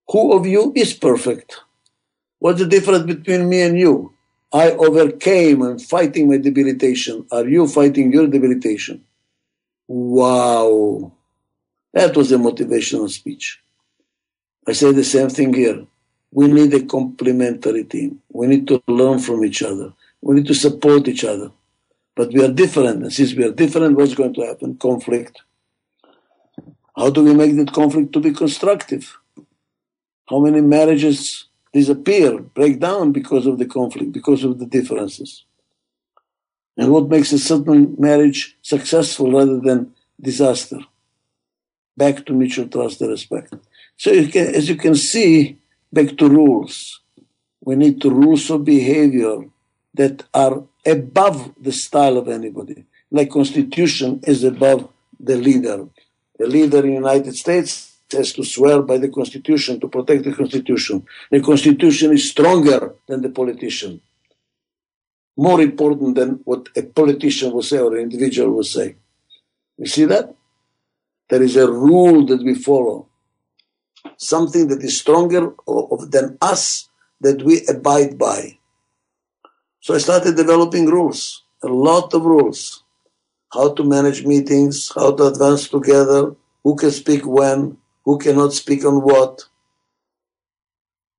[0.10, 1.58] Who of you is perfect?
[2.39, 4.13] What's the difference between me and you?
[4.54, 7.25] I overcame and fighting my debilitation.
[7.32, 9.04] Are you fighting your debilitation?
[9.88, 11.14] Wow.
[11.95, 13.60] That was a motivational speech.
[14.67, 15.79] I say the same thing here.
[16.31, 18.21] We need a complementary team.
[18.31, 19.93] We need to learn from each other.
[20.21, 21.49] We need to support each other.
[22.15, 23.03] But we are different.
[23.03, 24.77] And since we are different, what's going to happen?
[24.77, 25.41] Conflict.
[26.95, 29.17] How do we make that conflict to be constructive?
[30.29, 35.43] How many marriages disappear, break down because of the conflict, because of the differences.
[36.77, 39.93] And what makes a certain marriage successful rather than
[40.29, 40.79] disaster?
[41.97, 43.53] Back to mutual trust and respect.
[43.97, 45.58] So you can, as you can see,
[45.91, 47.01] back to rules.
[47.62, 49.45] We need to rules of behavior
[49.93, 52.86] that are above the style of anybody.
[53.12, 55.88] Like constitution is above the leader.
[56.38, 60.34] The leader in the United States has to swear by the Constitution to protect the
[60.34, 61.05] Constitution.
[61.31, 64.01] The Constitution is stronger than the politician,
[65.38, 68.95] more important than what a politician will say or an individual will say.
[69.77, 70.34] You see that?
[71.29, 73.07] There is a rule that we follow,
[74.17, 75.53] something that is stronger
[76.09, 76.89] than us
[77.21, 78.59] that we abide by.
[79.79, 82.83] So I started developing rules, a lot of rules.
[83.53, 88.83] How to manage meetings, how to advance together, who can speak when, who cannot speak
[88.83, 89.45] on what.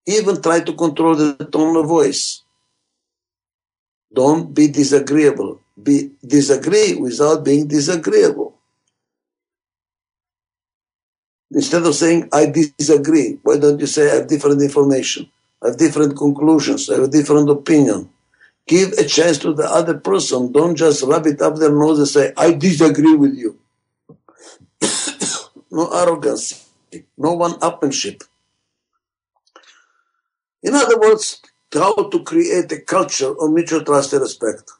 [0.06, 2.42] Even try to control the tone of voice.
[4.12, 5.60] Don't be disagreeable.
[5.82, 8.55] Be disagree without being disagreeable.
[11.52, 15.30] Instead of saying I disagree, why don't you say I have different information,
[15.62, 18.11] I have different conclusions, I have a different opinion.
[18.66, 20.50] Give a chance to the other person.
[20.50, 23.59] Don't just rub it up their nose and say I disagree with you.
[25.70, 26.66] no arrogance
[27.16, 28.22] no one-upmanship.
[30.62, 31.40] In other words,
[31.72, 34.70] how to create a culture of mutual trust and respect.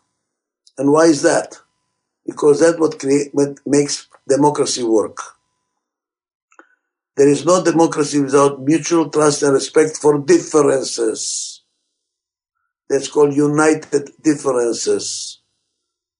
[0.79, 1.59] And why is that?
[2.25, 5.19] Because that's what, create, what makes democracy work.
[7.17, 11.63] There is no democracy without mutual trust and respect for differences.
[12.91, 15.41] That's called united differences.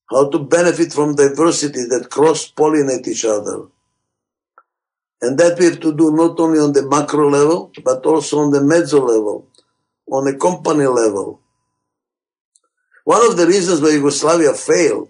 [0.09, 3.67] How to benefit from diversity that cross-pollinate each other.
[5.21, 8.51] And that we have to do not only on the macro level, but also on
[8.51, 9.47] the mezzo level,
[10.11, 11.41] on a company level.
[13.03, 15.09] One of the reasons why Yugoslavia failed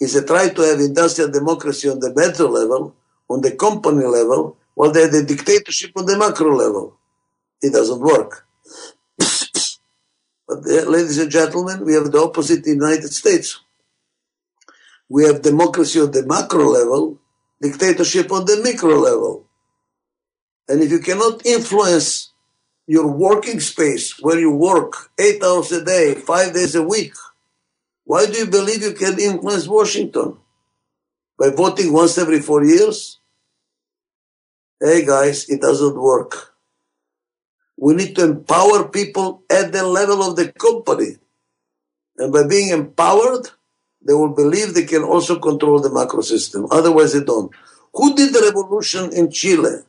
[0.00, 2.94] is they tried to have industrial democracy on the mezzo level,
[3.28, 4.56] on the company level,
[4.92, 6.98] they had a dictatorship on the macro level.
[7.62, 8.46] It doesn't work.
[9.18, 13.60] but uh, ladies and gentlemen, we have the opposite in the United States.
[15.08, 17.18] We have democracy on the macro level,
[17.60, 19.46] dictatorship on the micro level.
[20.68, 22.32] And if you cannot influence
[22.86, 27.14] your working space where you work eight hours a day, five days a week,
[28.04, 30.38] why do you believe you can influence Washington?
[31.38, 33.17] By voting once every four years?
[34.80, 36.54] Hey guys, it doesn't work.
[37.76, 41.16] We need to empower people at the level of the company.
[42.16, 43.48] And by being empowered,
[44.00, 46.66] they will believe they can also control the macro system.
[46.70, 47.52] Otherwise, they don't.
[47.92, 49.82] Who did the revolution in Chile?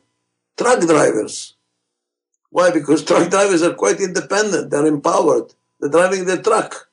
[0.58, 1.54] Truck drivers.
[2.50, 2.72] Why?
[2.72, 4.70] Because truck drivers are quite independent.
[4.70, 5.54] They're empowered.
[5.78, 6.90] They're driving their truck.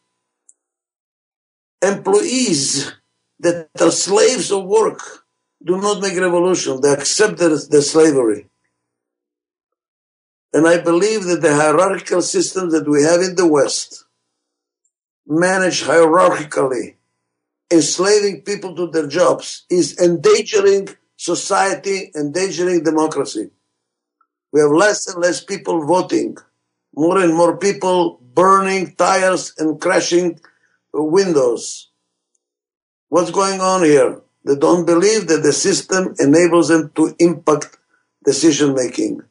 [1.82, 2.94] Employees
[3.40, 5.27] that are slaves of work
[5.68, 6.82] do not make revolution.
[6.82, 8.48] They accept the, the slavery.
[10.54, 14.06] And I believe that the hierarchical system that we have in the West
[15.28, 16.96] managed hierarchically
[17.72, 23.50] enslaving people to their jobs is endangering society, endangering democracy.
[24.54, 26.38] We have less and less people voting,
[26.96, 30.40] more and more people burning tires and crashing
[30.94, 31.92] windows.
[33.10, 34.22] What's going on here?
[34.48, 37.78] They don't believe that the system enables them to impact
[38.24, 39.22] decision making.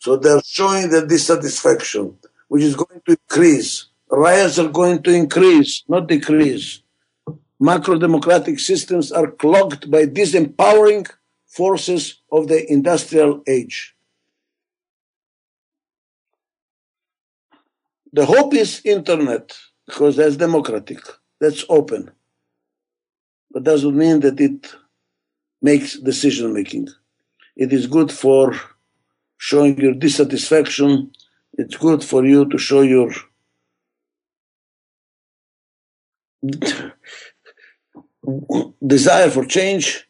[0.00, 3.86] So they're showing their dissatisfaction, which is going to increase.
[4.10, 6.82] Riots are going to increase, not decrease.
[7.58, 11.10] Macro democratic systems are clogged by disempowering
[11.46, 13.96] forces of the industrial age.
[18.12, 21.00] The hope is internet because that's democratic,
[21.40, 22.10] that's open.
[23.56, 24.74] But doesn't mean that it
[25.62, 26.88] makes decision making.
[27.56, 28.52] It is good for
[29.38, 31.10] showing your dissatisfaction.
[31.54, 33.10] It's good for you to show your
[38.86, 40.06] desire for change,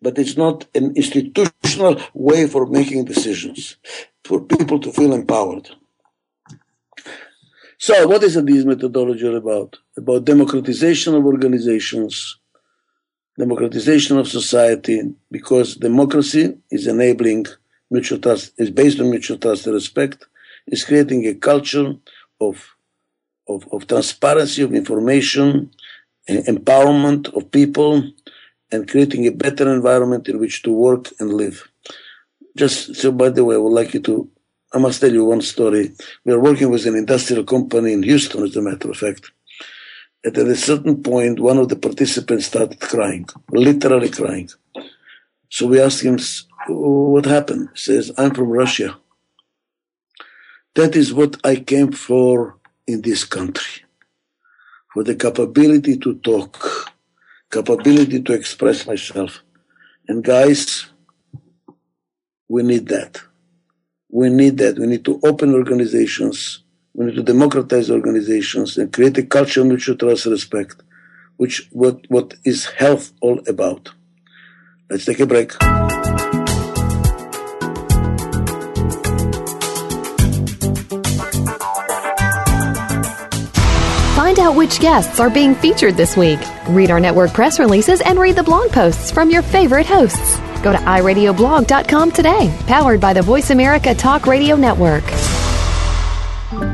[0.00, 3.78] but it's not an institutional way for making decisions,
[4.24, 5.68] for people to feel empowered.
[7.78, 9.76] So, what is this methodology about?
[9.96, 12.38] About democratization of organizations,
[13.38, 17.46] democratization of society, because democracy is enabling
[17.90, 20.26] mutual trust, is based on mutual trust and respect,
[20.66, 21.94] is creating a culture
[22.40, 22.74] of,
[23.48, 25.70] of, of transparency of information,
[26.28, 28.02] empowerment of people,
[28.72, 31.68] and creating a better environment in which to work and live.
[32.56, 34.28] Just so, by the way, I would like you to,
[34.72, 35.92] I must tell you one story.
[36.24, 39.30] We are working with an industrial company in Houston, as a matter of fact.
[40.26, 44.50] At a certain point, one of the participants started crying, literally crying.
[45.48, 46.18] So we asked him,
[46.68, 47.68] What happened?
[47.74, 48.98] He says, I'm from Russia.
[50.74, 52.56] That is what I came for
[52.88, 53.84] in this country
[54.92, 56.92] for the capability to talk,
[57.52, 59.42] capability to express myself.
[60.08, 60.86] And guys,
[62.48, 63.20] we need that.
[64.10, 64.78] We need that.
[64.78, 66.64] We need to open organizations.
[66.96, 70.82] We need to democratize organizations and create a culture of mutual trust and respect,
[71.36, 73.90] which what, what is health all about.
[74.88, 75.52] Let's take a break.
[84.16, 86.40] Find out which guests are being featured this week.
[86.70, 90.40] Read our network press releases and read the blog posts from your favorite hosts.
[90.62, 95.04] Go to iradioblog.com today, powered by the Voice America Talk Radio Network.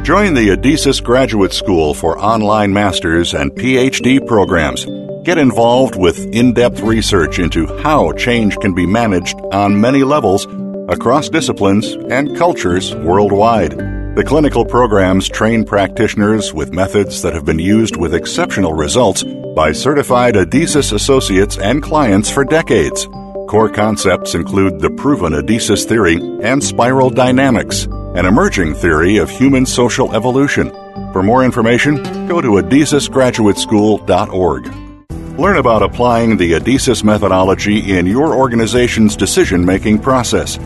[0.04, 4.86] Join the Adizes Graduate School for online masters and PhD programs.
[5.24, 10.46] Get involved with in depth research into how change can be managed on many levels
[10.88, 13.76] across disciplines and cultures worldwide.
[14.14, 19.24] The clinical programs train practitioners with methods that have been used with exceptional results
[19.56, 23.08] by certified Adizes associates and clients for decades.
[23.52, 29.66] Core concepts include the proven Adizes theory and spiral dynamics, an emerging theory of human
[29.66, 30.70] social evolution.
[31.12, 35.38] For more information, go to adizesgraduateschool.org.
[35.38, 40.58] Learn about applying the Adizes methodology in your organization's decision making process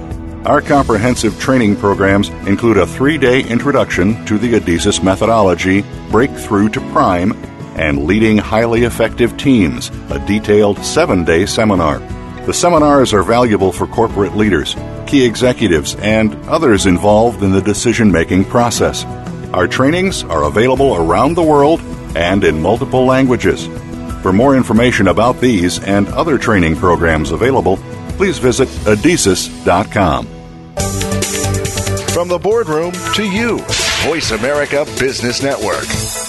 [0.44, 6.80] our comprehensive training programs include a three day introduction to the Adizes methodology, Breakthrough to
[6.92, 7.32] Prime,
[7.74, 12.00] and Leading Highly Effective Teams, a detailed seven day seminar.
[12.46, 14.76] The seminars are valuable for corporate leaders,
[15.08, 19.04] key executives, and others involved in the decision making process.
[19.52, 21.80] Our trainings are available around the world
[22.14, 23.66] and in multiple languages.
[24.22, 27.78] For more information about these and other training programs available,
[28.10, 30.26] please visit adizes.com.
[32.14, 33.58] From the boardroom to you,
[34.04, 36.25] Voice America Business Network.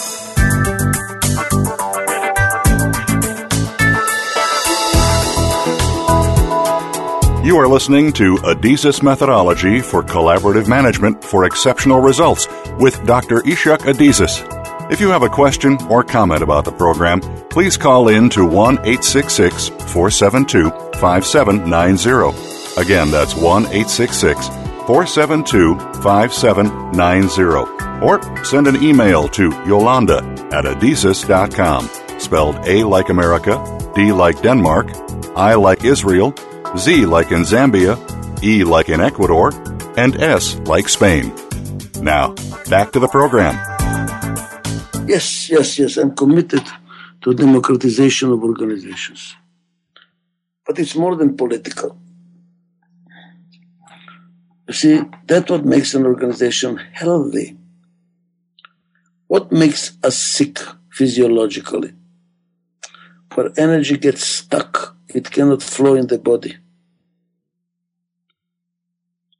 [7.47, 12.45] You are listening to Adizes Methodology for Collaborative Management for Exceptional Results
[12.77, 13.39] with Dr.
[13.43, 14.43] Ichak Adizes.
[14.91, 18.79] If you have a question or comment about the program, please call in to 1
[18.79, 22.81] 866 472 5790.
[22.81, 24.49] Again, that's 1 866
[24.86, 28.05] 472 5790.
[28.05, 30.17] Or send an email to Yolanda
[30.51, 33.55] at adizes.com, spelled A like America,
[33.95, 34.89] D like Denmark,
[35.38, 36.33] I like Israel,
[36.75, 37.95] Z like in Zambia,
[38.43, 39.53] E like in Ecuador,
[39.97, 41.32] and S like Spain.
[42.01, 42.36] Now,
[42.69, 43.56] back to the program.
[45.08, 45.98] Yes, yes, yes.
[45.98, 46.63] I'm committed
[47.21, 49.35] to democratization of organizations.
[50.65, 51.98] But it's more than political.
[54.67, 57.56] You see, that's what makes an organization healthy.
[59.27, 60.60] What makes us sick
[60.92, 61.94] physiologically?
[63.33, 66.58] Where energy gets stuck, it cannot flow in the body.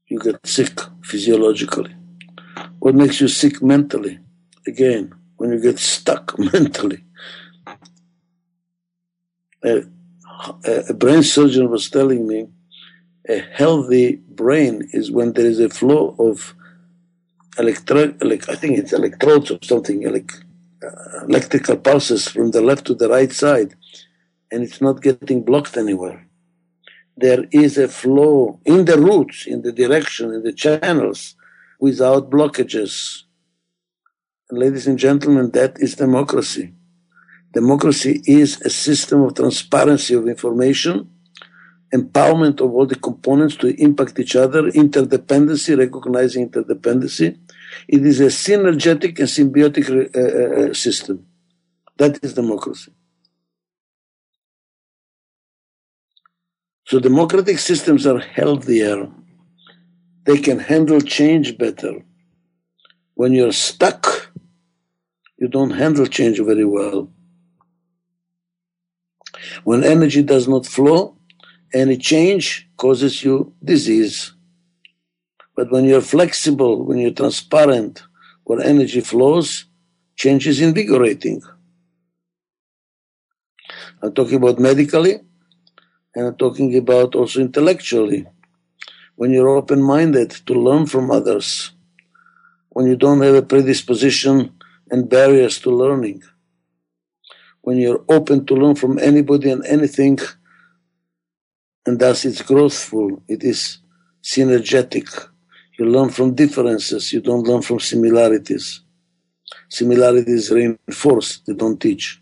[0.08, 1.96] You get sick physiologically.
[2.80, 4.20] What makes you sick mentally?
[4.68, 7.04] Again, when you get stuck mentally.
[9.64, 9.84] A,
[10.90, 12.42] a brain surgeon was telling me
[13.30, 16.56] A healthy brain is when there is a flow of
[17.60, 20.34] electro, I think it's electrodes or something, like
[20.84, 23.77] uh, electrical pulses from the left to the right side,
[24.52, 26.28] and it's not getting blocked anywhere.
[27.16, 31.36] There is a flow in the roots, in the direction, in the channels,
[31.80, 33.24] without blockages.
[34.50, 36.74] And ladies and gentlemen, that is democracy.
[37.54, 41.10] Democracy is a system of transparency of information,
[41.94, 47.38] empowerment of all the components to impact each other, interdependency, recognizing interdependency.
[47.88, 51.26] It is a synergetic and symbiotic uh, uh, system.
[51.98, 52.92] That is democracy.
[56.88, 59.12] So democratic systems are healthier.
[60.24, 62.02] They can handle change better.
[63.16, 64.32] When you're stuck,
[65.38, 67.12] you don't handle change very well.
[69.66, 71.18] When energy does not flow,
[71.74, 74.34] any change causes you disease.
[75.58, 78.04] But when you're flexible, when you're transparent,
[78.46, 79.66] where energy flows,
[80.16, 81.42] change is invigorating.
[84.02, 85.20] I'm talking about medically,
[86.18, 88.26] and I'm talking about also intellectually.
[89.16, 91.72] When you're open minded to learn from others,
[92.70, 94.52] when you don't have a predisposition
[94.90, 96.24] and barriers to learning
[97.68, 100.18] when you're open to learn from anybody and anything,
[101.86, 103.80] and thus it's growthful, it is
[104.24, 105.08] synergetic.
[105.78, 108.84] You learn from differences, you don't learn from similarities.
[109.68, 112.22] Similarities reinforce, they don't teach.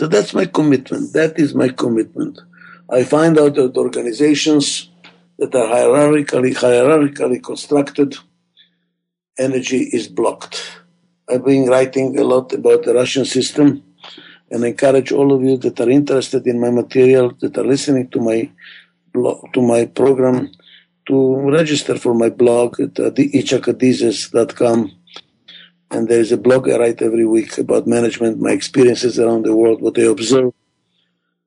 [0.00, 1.12] So that's my commitment.
[1.12, 2.40] That is my commitment.
[2.88, 4.88] I find out that organizations
[5.38, 8.16] that are hierarchically, hierarchically constructed,
[9.38, 10.80] energy is blocked
[11.30, 13.84] I've been writing a lot about the Russian system
[14.50, 18.20] and encourage all of you that are interested in my material, that are listening to
[18.20, 18.50] my
[19.12, 20.50] blog, to my program,
[21.06, 23.10] to register for my blog at uh.
[25.90, 29.56] And there is a blog I write every week about management, my experiences around the
[29.56, 30.52] world, what I observe.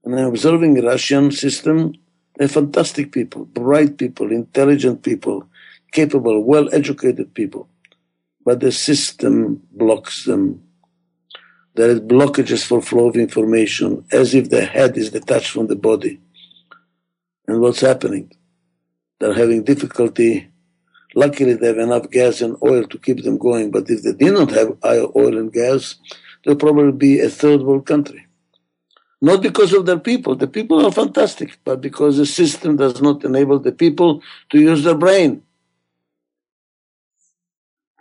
[0.03, 1.93] And I'm observing the Russian system.
[2.35, 5.47] They're fantastic people, bright people, intelligent people,
[5.91, 7.69] capable, well-educated people
[8.45, 10.63] but the system blocks them.
[11.75, 15.75] There is blockages for flow of information, as if the head is detached from the
[15.75, 16.19] body.
[17.47, 18.31] And what's happening?
[19.19, 20.49] They're having difficulty.
[21.15, 24.33] Luckily, they have enough gas and oil to keep them going, but if they did
[24.33, 24.77] not have
[25.15, 25.95] oil and gas,
[26.43, 28.25] they'll probably be a third world country.
[29.21, 30.35] Not because of their people.
[30.35, 34.83] The people are fantastic, but because the system does not enable the people to use
[34.83, 35.43] their brain.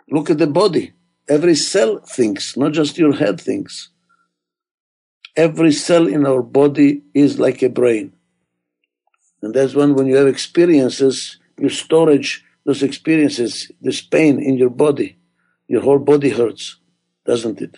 [0.09, 0.93] Look at the body.
[1.29, 3.89] Every cell thinks, not just your head thinks.
[5.37, 8.11] Every cell in our body is like a brain.
[9.41, 14.69] And that's when, when you have experiences, you storage those experiences, this pain in your
[14.69, 15.17] body.
[15.67, 16.77] Your whole body hurts,
[17.25, 17.77] doesn't it?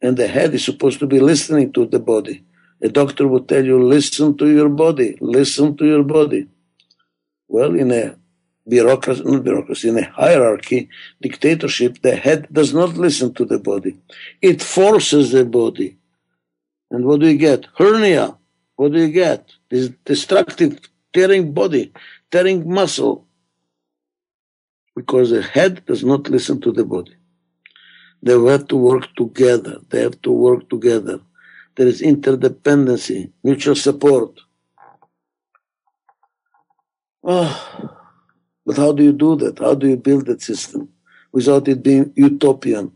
[0.00, 2.44] And the head is supposed to be listening to the body.
[2.80, 6.46] A doctor would tell you, listen to your body, listen to your body.
[7.48, 8.16] Well, in a
[8.68, 10.88] bureaucracy, not bureaucracy, in a hierarchy,
[11.20, 13.98] dictatorship, the head does not listen to the body.
[14.40, 15.96] It forces the body.
[16.90, 17.66] And what do you get?
[17.76, 18.36] Hernia.
[18.76, 19.52] What do you get?
[19.70, 20.78] This destructive,
[21.12, 21.92] tearing body,
[22.30, 23.26] tearing muscle.
[24.98, 27.16] Because the head does not listen to the body.
[28.20, 29.76] They have to work together.
[29.90, 31.20] They have to work together.
[31.76, 34.32] There is interdependency, mutual support.
[37.22, 37.54] Oh.
[38.66, 39.60] But how do you do that?
[39.60, 40.88] How do you build that system
[41.30, 42.90] without it being utopian?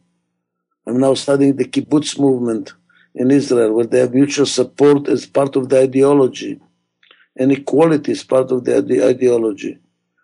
[0.84, 2.74] I'm now studying the kibbutz movement
[3.14, 6.60] in Israel, where they have mutual support as part of the ideology,
[7.36, 8.74] and equality is part of the
[9.12, 9.78] ideology.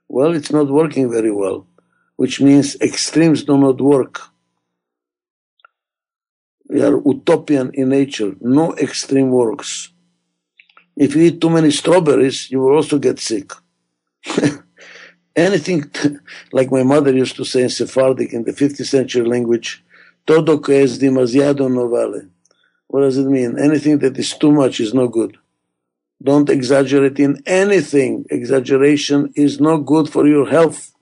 [0.08, 1.67] Well, it's not working very well,
[2.20, 4.14] which means extremes do not work.
[6.68, 8.32] We are utopian in nature.
[8.40, 9.70] No extreme works.
[10.96, 13.52] If you eat too many strawberries, you will also get sick.
[15.36, 15.80] anything
[16.50, 19.84] like my mother used to say in Sephardic in the 15th century language,
[20.26, 22.22] todo que es demasiado no vale.
[22.88, 23.56] What does it mean?
[23.60, 25.38] Anything that is too much is no good.
[26.20, 28.24] Don't exaggerate in anything.
[28.28, 30.92] Exaggeration is not good for your health.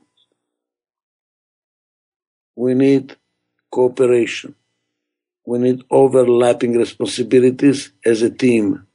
[2.56, 3.16] We need
[3.70, 4.56] cooperation.
[5.46, 8.86] We need overlapping responsibilities as a team.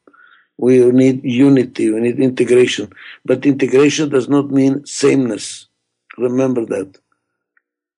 [0.58, 2.92] We need unity, we need integration.
[3.26, 5.68] But integration does not mean sameness.
[6.18, 6.98] Remember that.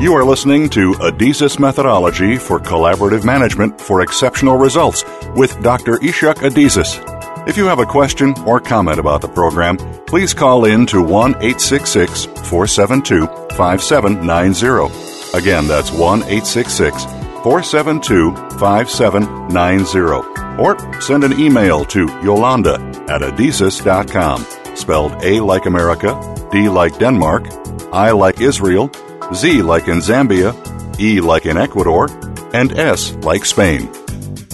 [0.00, 5.04] You are listening to Adizes Methodology for Collaborative Management for Exceptional Results
[5.36, 5.96] with Dr.
[5.96, 7.04] Ichak Adizes.
[7.46, 9.76] If you have a question or comment about the program,
[10.06, 13.26] please call in to 1 866 472
[13.56, 15.36] 5790.
[15.36, 17.04] Again, that's 1 866
[17.42, 20.62] 472 5790.
[20.62, 22.76] Or send an email to Yolanda
[23.10, 27.48] at adizes.com, spelled A like America, D like Denmark,
[27.92, 28.90] I like Israel,
[29.34, 30.54] Z like in Zambia,
[30.98, 32.08] E like in Ecuador,
[32.52, 33.88] and S like Spain.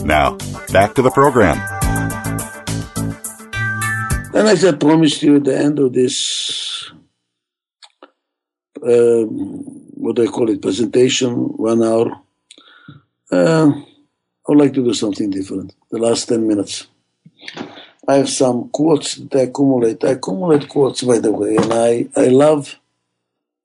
[0.05, 0.37] Now,
[0.73, 1.57] back to the program.
[4.35, 6.91] And as I promised you at the end of this,
[8.83, 12.21] uh, what do I call it, presentation, one hour,
[13.33, 15.75] uh, I would like to do something different.
[15.91, 16.87] The last 10 minutes.
[18.07, 20.05] I have some quotes that I accumulate.
[20.05, 22.79] I accumulate quotes, by the way, and I, I love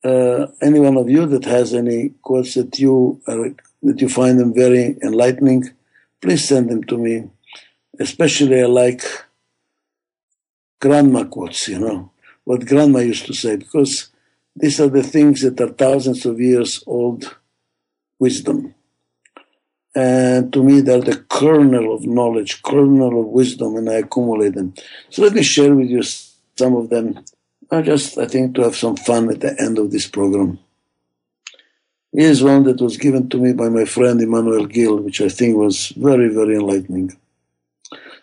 [0.03, 3.49] uh, any one of you that has any quotes that you are,
[3.83, 5.69] that you find them very enlightening,
[6.21, 7.29] please send them to me.
[7.99, 9.03] Especially, I like
[10.79, 11.67] grandma quotes.
[11.67, 12.11] You know
[12.43, 14.09] what grandma used to say because
[14.55, 17.35] these are the things that are thousands of years old
[18.19, 18.73] wisdom.
[19.93, 24.73] And to me, they're the kernel of knowledge, kernel of wisdom, and I accumulate them.
[25.09, 27.25] So let me share with you some of them
[27.73, 30.59] I just, I think, to have some fun at the end of this program.
[32.11, 35.55] Here's one that was given to me by my friend Emmanuel Gill, which I think
[35.55, 37.17] was very, very enlightening.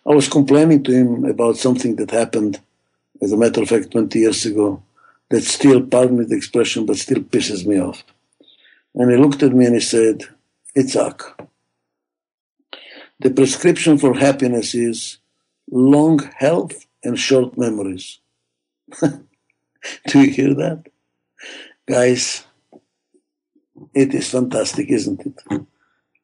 [0.06, 2.60] I was complaining to him about something that happened,
[3.22, 4.82] as a matter of fact, 20 years ago,
[5.30, 8.04] that still, pardon me the expression, but still pisses me off.
[8.94, 10.24] And he looked at me and he said,
[10.76, 11.48] Itzhak,
[13.18, 15.18] the prescription for happiness is
[15.70, 18.20] long health and short memories.
[20.06, 20.84] Do you hear that?
[21.86, 22.44] Guys,
[23.94, 25.42] it is fantastic, isn't it?
[25.48, 25.64] Hmm.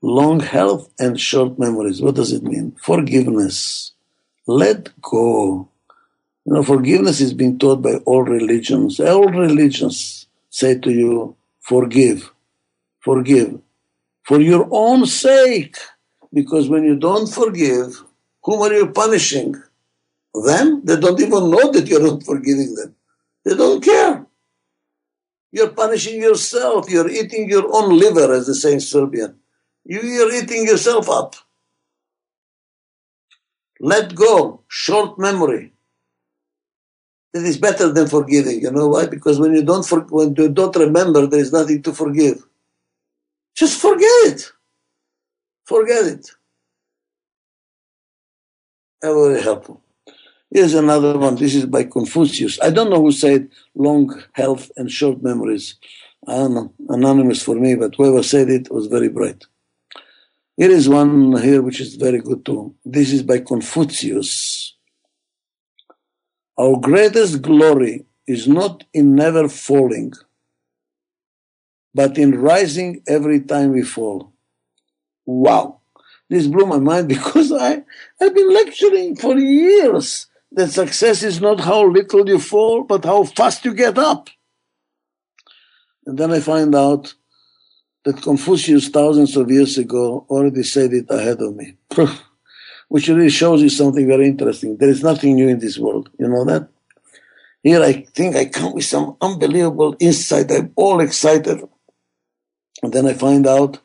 [0.03, 2.03] Long health and short memories.
[2.03, 2.77] What does it mean?
[2.83, 3.93] Forgiveness.
[4.47, 5.69] Let go.
[6.45, 9.01] You know, forgiveness is being taught by all religions.
[9.01, 12.31] All religions say to you, forgive,
[13.01, 13.59] forgive,
[14.25, 15.77] for your own sake.
[16.33, 18.03] Because when you don't forgive,
[18.43, 19.55] whom are you punishing?
[20.35, 20.83] Them?
[20.85, 22.95] They don't even know that you're not forgiving them.
[23.45, 24.27] They don't care.
[25.53, 26.91] You're punishing yourself.
[26.91, 29.39] You're eating your own liver, as they say in Serbian.
[29.85, 31.37] You, you're eating yourself up.
[33.81, 34.63] Let go.
[34.69, 35.73] Short memory.
[37.35, 38.63] It is better than forgiving.
[38.63, 39.07] You know why?
[39.07, 42.45] Because when you don't for, when you don't remember, there is nothing to forgive.
[43.57, 44.53] Just forget it.
[45.67, 46.31] Forget it.
[49.03, 49.84] Very helpful.
[50.55, 51.35] Here's another one.
[51.35, 52.61] This is by Confucius.
[52.63, 55.75] I don't know who said long health and short memories.
[56.29, 59.47] I don't know, anonymous for me, but whoever said it was very bright.
[60.57, 62.73] Here is one here which is very good too.
[62.85, 64.77] This is by Confucius.
[66.57, 70.13] Our greatest glory is not in never falling,
[71.93, 74.33] but in rising every time we fall.
[75.27, 75.81] Wow.
[76.31, 77.83] This blew my mind because I,
[78.23, 83.25] I've been lecturing for years that success is not how little you fall, but how
[83.25, 84.31] fast you get up.
[86.07, 87.15] And then I find out
[88.05, 91.77] that Confucius, thousands of years ago, already said it ahead of me,
[92.89, 94.77] which really shows you something very interesting.
[94.77, 96.11] There is nothing new in this world.
[96.19, 96.69] You know that?
[97.63, 100.53] Here I think I come with some unbelievable insight.
[100.53, 101.63] I'm all excited.
[102.83, 103.79] And then I find out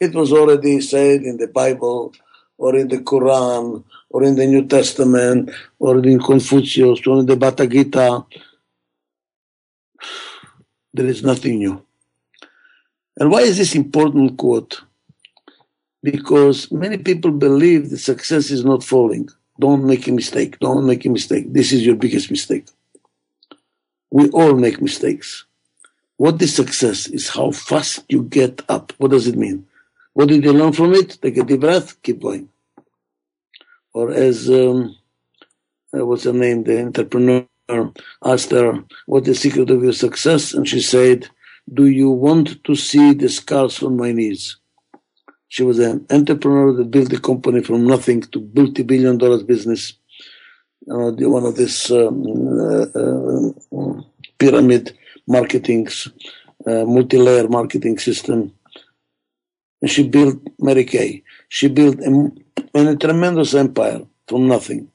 [0.00, 2.14] it was already said in the Bible
[2.58, 7.36] or in the Quran or in the New Testament or in Confucius or in the
[7.36, 8.24] Bhagavad Gita.
[10.92, 11.82] There is nothing new.
[13.16, 14.82] And why is this important quote?
[16.02, 19.28] Because many people believe that success is not falling.
[19.58, 20.58] Don't make a mistake.
[20.60, 21.52] Don't make a mistake.
[21.52, 22.66] This is your biggest mistake.
[24.10, 25.44] We all make mistakes.
[26.16, 28.92] What is success is how fast you get up.
[28.98, 29.66] What does it mean?
[30.18, 31.16] What did you learn from it?
[31.22, 32.48] Take a deep breath, keep going.
[33.94, 34.96] Or as, um,
[35.96, 37.46] uh, what's her name, the entrepreneur
[38.24, 40.54] asked her, what is the secret of your success?
[40.54, 41.28] And she said,
[41.72, 44.56] do you want to see the scars on my knees?
[45.46, 49.92] She was an entrepreneur that built a company from nothing to multi-billion dollars business
[50.90, 52.26] uh, one of this um,
[52.58, 54.02] uh, uh,
[54.38, 54.98] pyramid
[55.28, 55.86] marketing,
[56.66, 58.52] uh, multi-layer marketing system.
[59.80, 61.22] And she built Mary Kay.
[61.48, 62.32] She built a,
[62.74, 64.90] a tremendous empire from nothing.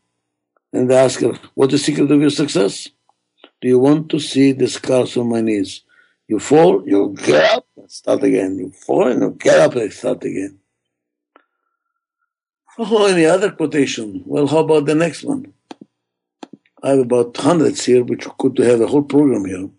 [0.73, 2.89] And they asked her, "What's the secret of your success?
[3.61, 5.83] Do you want to see the scars on my knees?
[6.27, 8.57] You fall, you get up, and start again.
[8.57, 10.59] You fall, and you get up and start again."
[12.77, 14.23] Oh, any other quotation?
[14.25, 15.53] Well, how about the next one?
[16.81, 19.69] I have about hundreds here, which could have a whole program here.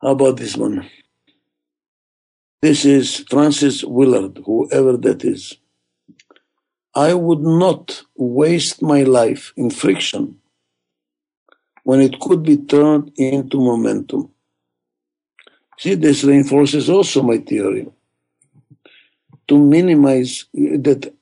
[0.00, 0.88] How about this one?
[2.62, 5.56] This is Frances Willard, whoever that is.
[6.94, 10.36] I would not waste my life in friction
[11.84, 14.32] when it could be turned into momentum.
[15.78, 17.88] See, this reinforces also my theory.
[19.48, 21.14] To minimize that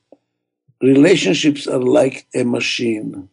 [0.82, 3.28] relationships are like a machine.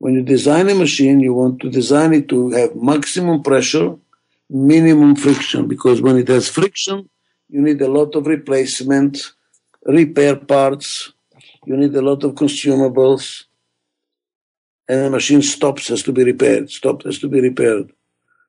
[0.00, 3.96] When you design a machine, you want to design it to have maximum pressure,
[4.50, 7.08] minimum friction, because when it has friction,
[7.52, 9.32] you need a lot of replacement,
[9.84, 11.12] repair parts,
[11.66, 13.44] you need a lot of consumables,
[14.88, 17.92] and the machine stops, has to be repaired, stops, has to be repaired.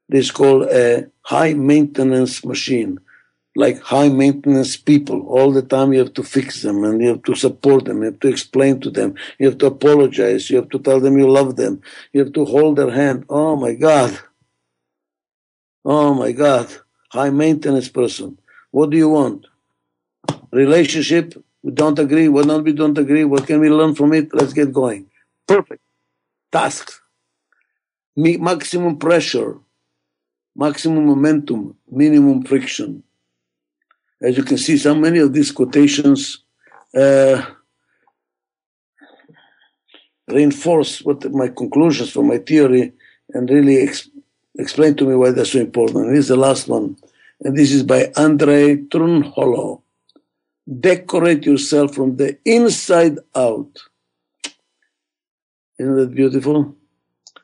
[0.09, 2.99] This is called a high maintenance machine
[3.55, 5.27] like high maintenance people.
[5.27, 8.05] All the time you have to fix them and you have to support them, you
[8.05, 11.29] have to explain to them, you have to apologize, you have to tell them you
[11.29, 11.81] love them,
[12.13, 13.25] you have to hold their hand.
[13.29, 14.17] Oh my God.
[15.85, 16.67] Oh my God.
[17.11, 18.39] High maintenance person.
[18.73, 19.45] What do you want?
[20.51, 21.27] Relationship?
[21.63, 22.27] We don't agree.
[22.27, 23.23] What not we don't agree?
[23.23, 24.33] What can we learn from it?
[24.33, 25.03] Let's get going.
[25.47, 25.83] Perfect.
[26.51, 27.01] Tasks.
[28.15, 29.57] Maximum pressure,
[30.55, 33.03] maximum momentum, minimum friction
[34.23, 36.39] as you can see, so many of these quotations
[36.95, 37.43] uh,
[40.29, 42.93] reinforce what my conclusions from my theory
[43.33, 44.09] and really ex-
[44.57, 46.05] explain to me why they're so important.
[46.05, 46.95] And here's the last one,
[47.43, 49.81] and this is by Andre Trunholo.
[50.79, 53.79] Decorate yourself from the inside out.
[55.77, 56.75] Isn't that beautiful?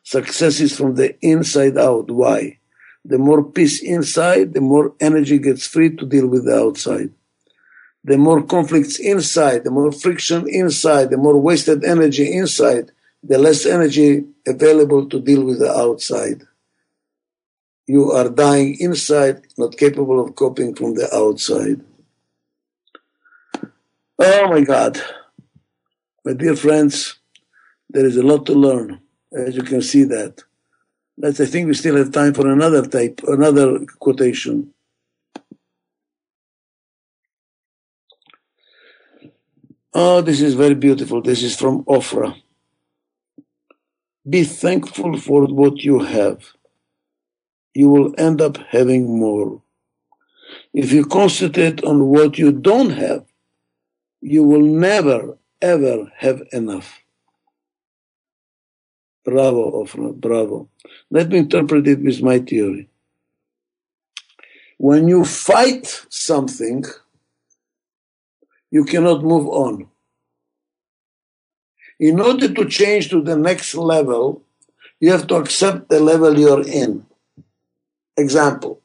[0.04, 2.10] Success is from the inside out.
[2.10, 2.60] Why?
[3.04, 7.12] The more peace inside, the more energy gets free to deal with the outside.
[8.04, 12.92] The more conflicts inside, the more friction inside, the more wasted energy inside,
[13.22, 16.48] the less energy available to deal with the outside.
[17.90, 21.82] You are dying inside, not capable of coping from the outside.
[24.20, 25.02] Oh my God.
[26.24, 27.18] My dear friends,
[27.90, 29.02] there is a lot to learn,
[29.36, 30.44] as you can see that.
[31.18, 34.72] But I think we still have time for another type, another quotation.
[39.96, 41.24] Oh, this is very beautiful.
[41.24, 42.40] This is from Ofra.
[44.30, 46.54] Be thankful for what you have.
[47.74, 49.62] You will end up having more.
[50.74, 53.26] If you concentrate on what you don't have,
[54.22, 57.02] you will never, ever have enough.
[59.24, 60.70] Bravo, Ofra, bravo.
[61.12, 62.90] Let me interpret it with my theory.
[64.78, 66.86] When you fight something,
[68.72, 69.88] you cannot move on.
[72.00, 74.42] In order to change to the next level,
[75.00, 77.06] you have to accept the level you're in.
[78.20, 78.82] Example,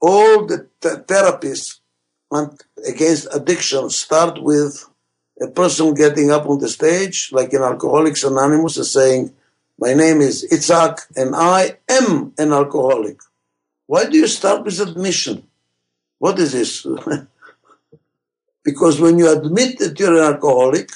[0.00, 1.80] all the th- therapists
[2.86, 4.88] against addiction start with
[5.40, 9.32] a person getting up on the stage, like in Alcoholics Anonymous, and saying,
[9.78, 13.18] My name is Itzhak, and I am an alcoholic.
[13.86, 15.44] Why do you start with admission?
[16.18, 16.86] What is this?
[18.64, 20.90] because when you admit that you're an alcoholic,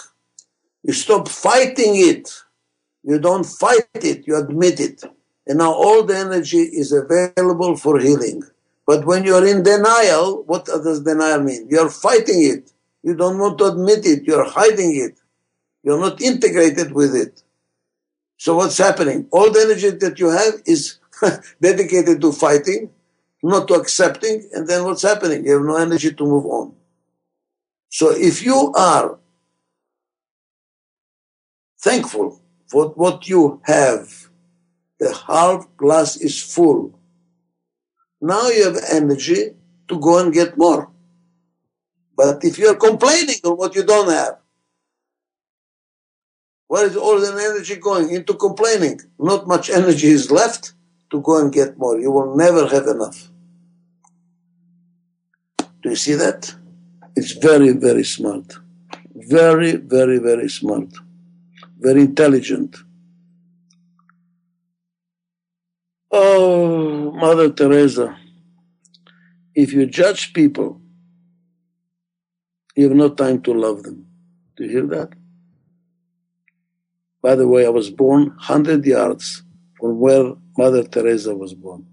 [0.82, 2.28] you stop fighting it.
[3.04, 5.02] You don't fight it, you admit it.
[5.46, 8.42] And now all the energy is available for healing.
[8.86, 11.68] But when you're in denial, what does denial mean?
[11.70, 12.72] You're fighting it.
[13.02, 14.24] You don't want to admit it.
[14.24, 15.18] You're hiding it.
[15.82, 17.42] You're not integrated with it.
[18.38, 19.28] So what's happening?
[19.30, 20.98] All the energy that you have is
[21.62, 22.90] dedicated to fighting,
[23.42, 24.48] not to accepting.
[24.52, 25.44] And then what's happening?
[25.46, 26.74] You have no energy to move on.
[27.90, 29.18] So if you are
[31.80, 34.28] thankful for what you have,
[35.02, 36.96] the half glass is full.
[38.20, 39.42] Now you have energy
[39.88, 40.92] to go and get more.
[42.16, 44.34] But if you're complaining on what you don't have,
[46.68, 48.10] where is all the energy going?
[48.10, 49.00] Into complaining.
[49.18, 50.74] Not much energy is left
[51.10, 51.98] to go and get more.
[51.98, 53.28] You will never have enough.
[55.82, 56.54] Do you see that?
[57.16, 58.46] It's very, very smart.
[59.16, 60.90] Very, very, very smart.
[61.80, 62.76] Very intelligent.
[66.12, 68.16] Oh, Mother Teresa,
[69.54, 70.82] if you judge people
[72.74, 74.06] you have no time to love them.
[74.56, 75.10] Do you hear that?
[77.20, 79.42] By the way, I was born 100 yards
[79.78, 81.86] from where Mother Teresa was born.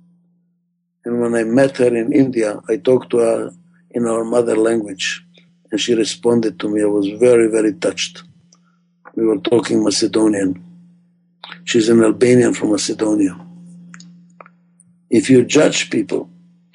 [1.06, 3.52] And when I met her in India, I talked to her
[3.92, 5.24] in our mother language,
[5.72, 6.82] and she responded to me.
[6.82, 8.24] I was very, very touched.
[9.16, 10.64] We were talking Macedonian.
[11.66, 13.49] She's an Albanian from Macedonia.
[15.10, 16.30] If you judge people,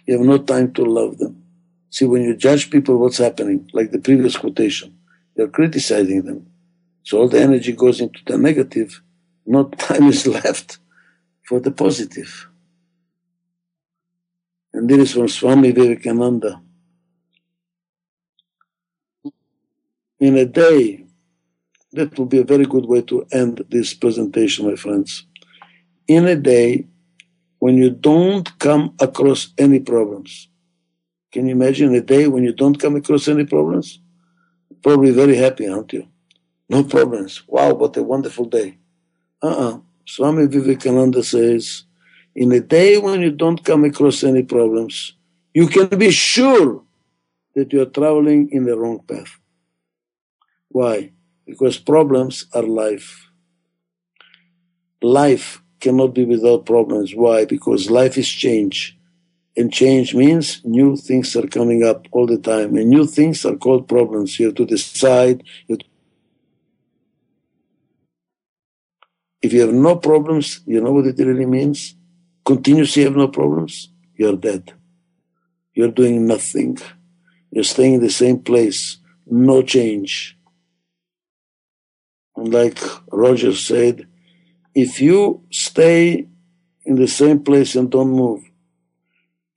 [0.07, 1.43] you have no time to love them.
[1.91, 3.71] See, when you judge people, what's happening?
[3.73, 4.99] Like the previous quotation,
[5.37, 6.47] you're criticizing them.
[7.05, 9.01] So all the energy goes into the negative,
[9.47, 10.79] not time is left
[11.45, 12.49] for the positive.
[14.73, 16.61] And this is from Swami Vivekananda.
[20.19, 21.05] In a day,
[21.93, 25.27] that will be a very good way to end this presentation, my friends.
[26.09, 26.89] In a day,
[27.65, 30.49] when you don't come across any problems,
[31.33, 34.01] can you imagine a day when you don't come across any problems?
[34.83, 36.07] Probably very happy, aren't you?
[36.69, 37.43] No problems.
[37.49, 38.77] Wow, what a wonderful day.
[39.43, 39.79] Uh-uh.
[40.05, 41.85] Swami Vivekananda says,
[42.35, 45.15] in a day when you don't come across any problems,
[45.55, 46.83] you can be sure
[47.55, 49.41] that you are traveling in the wrong path.
[50.69, 51.13] Why?
[51.47, 53.31] Because problems are life.
[55.01, 57.15] Life cannot be without problems.
[57.15, 57.45] Why?
[57.45, 58.77] Because life is change.
[59.57, 62.77] And change means new things are coming up all the time.
[62.77, 64.39] And new things are called problems.
[64.39, 65.45] You have to decide.
[65.69, 65.87] You to
[69.45, 71.95] if you have no problems, you know what it really means?
[72.47, 74.73] Continuously have no problems, you're dead.
[75.75, 76.79] You're doing nothing.
[77.51, 80.39] You're staying in the same place, no change.
[82.37, 82.79] And like
[83.13, 84.07] Roger said,
[84.75, 86.27] if you stay
[86.85, 88.43] in the same place and don't move,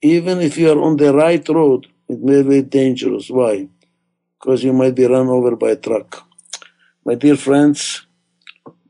[0.02, 3.30] even if you are on the right road, it may be dangerous.
[3.30, 3.68] Why?
[4.40, 6.24] Because you might be run over by a truck.
[7.04, 8.06] My dear friends,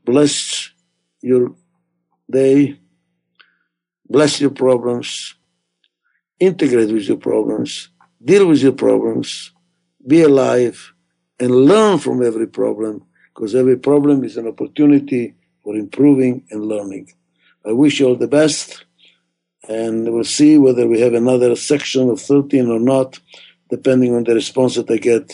[0.04, 0.70] bless
[1.22, 1.54] your
[2.30, 2.78] day,
[4.08, 5.34] bless your problems,
[6.38, 7.90] integrate with your problems,
[8.22, 9.52] deal with your problems,
[10.06, 10.92] be alive,
[11.40, 13.04] and learn from every problem,
[13.34, 15.34] because every problem is an opportunity
[15.68, 17.12] for improving and learning.
[17.62, 18.86] I wish you all the best
[19.68, 23.20] and we'll see whether we have another section of 13 or not,
[23.68, 25.30] depending on the response that I get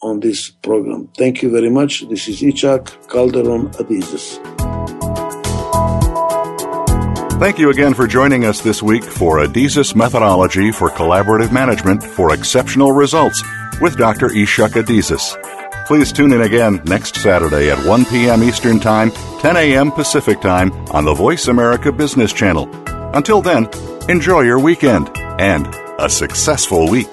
[0.00, 1.08] on this program.
[1.18, 2.08] Thank you very much.
[2.08, 4.38] This is Itzhak Calderon Adizes.
[7.40, 12.32] Thank you again for joining us this week for Adizes Methodology for Collaborative Management for
[12.32, 13.42] Exceptional Results
[13.80, 14.28] with Dr.
[14.28, 15.63] Ichak Adizes.
[15.86, 18.42] Please tune in again next Saturday at 1 p.m.
[18.42, 19.10] Eastern Time,
[19.40, 19.92] 10 a.m.
[19.92, 22.68] Pacific Time on the Voice America Business Channel.
[23.14, 23.68] Until then,
[24.08, 25.66] enjoy your weekend and
[25.98, 27.12] a successful week.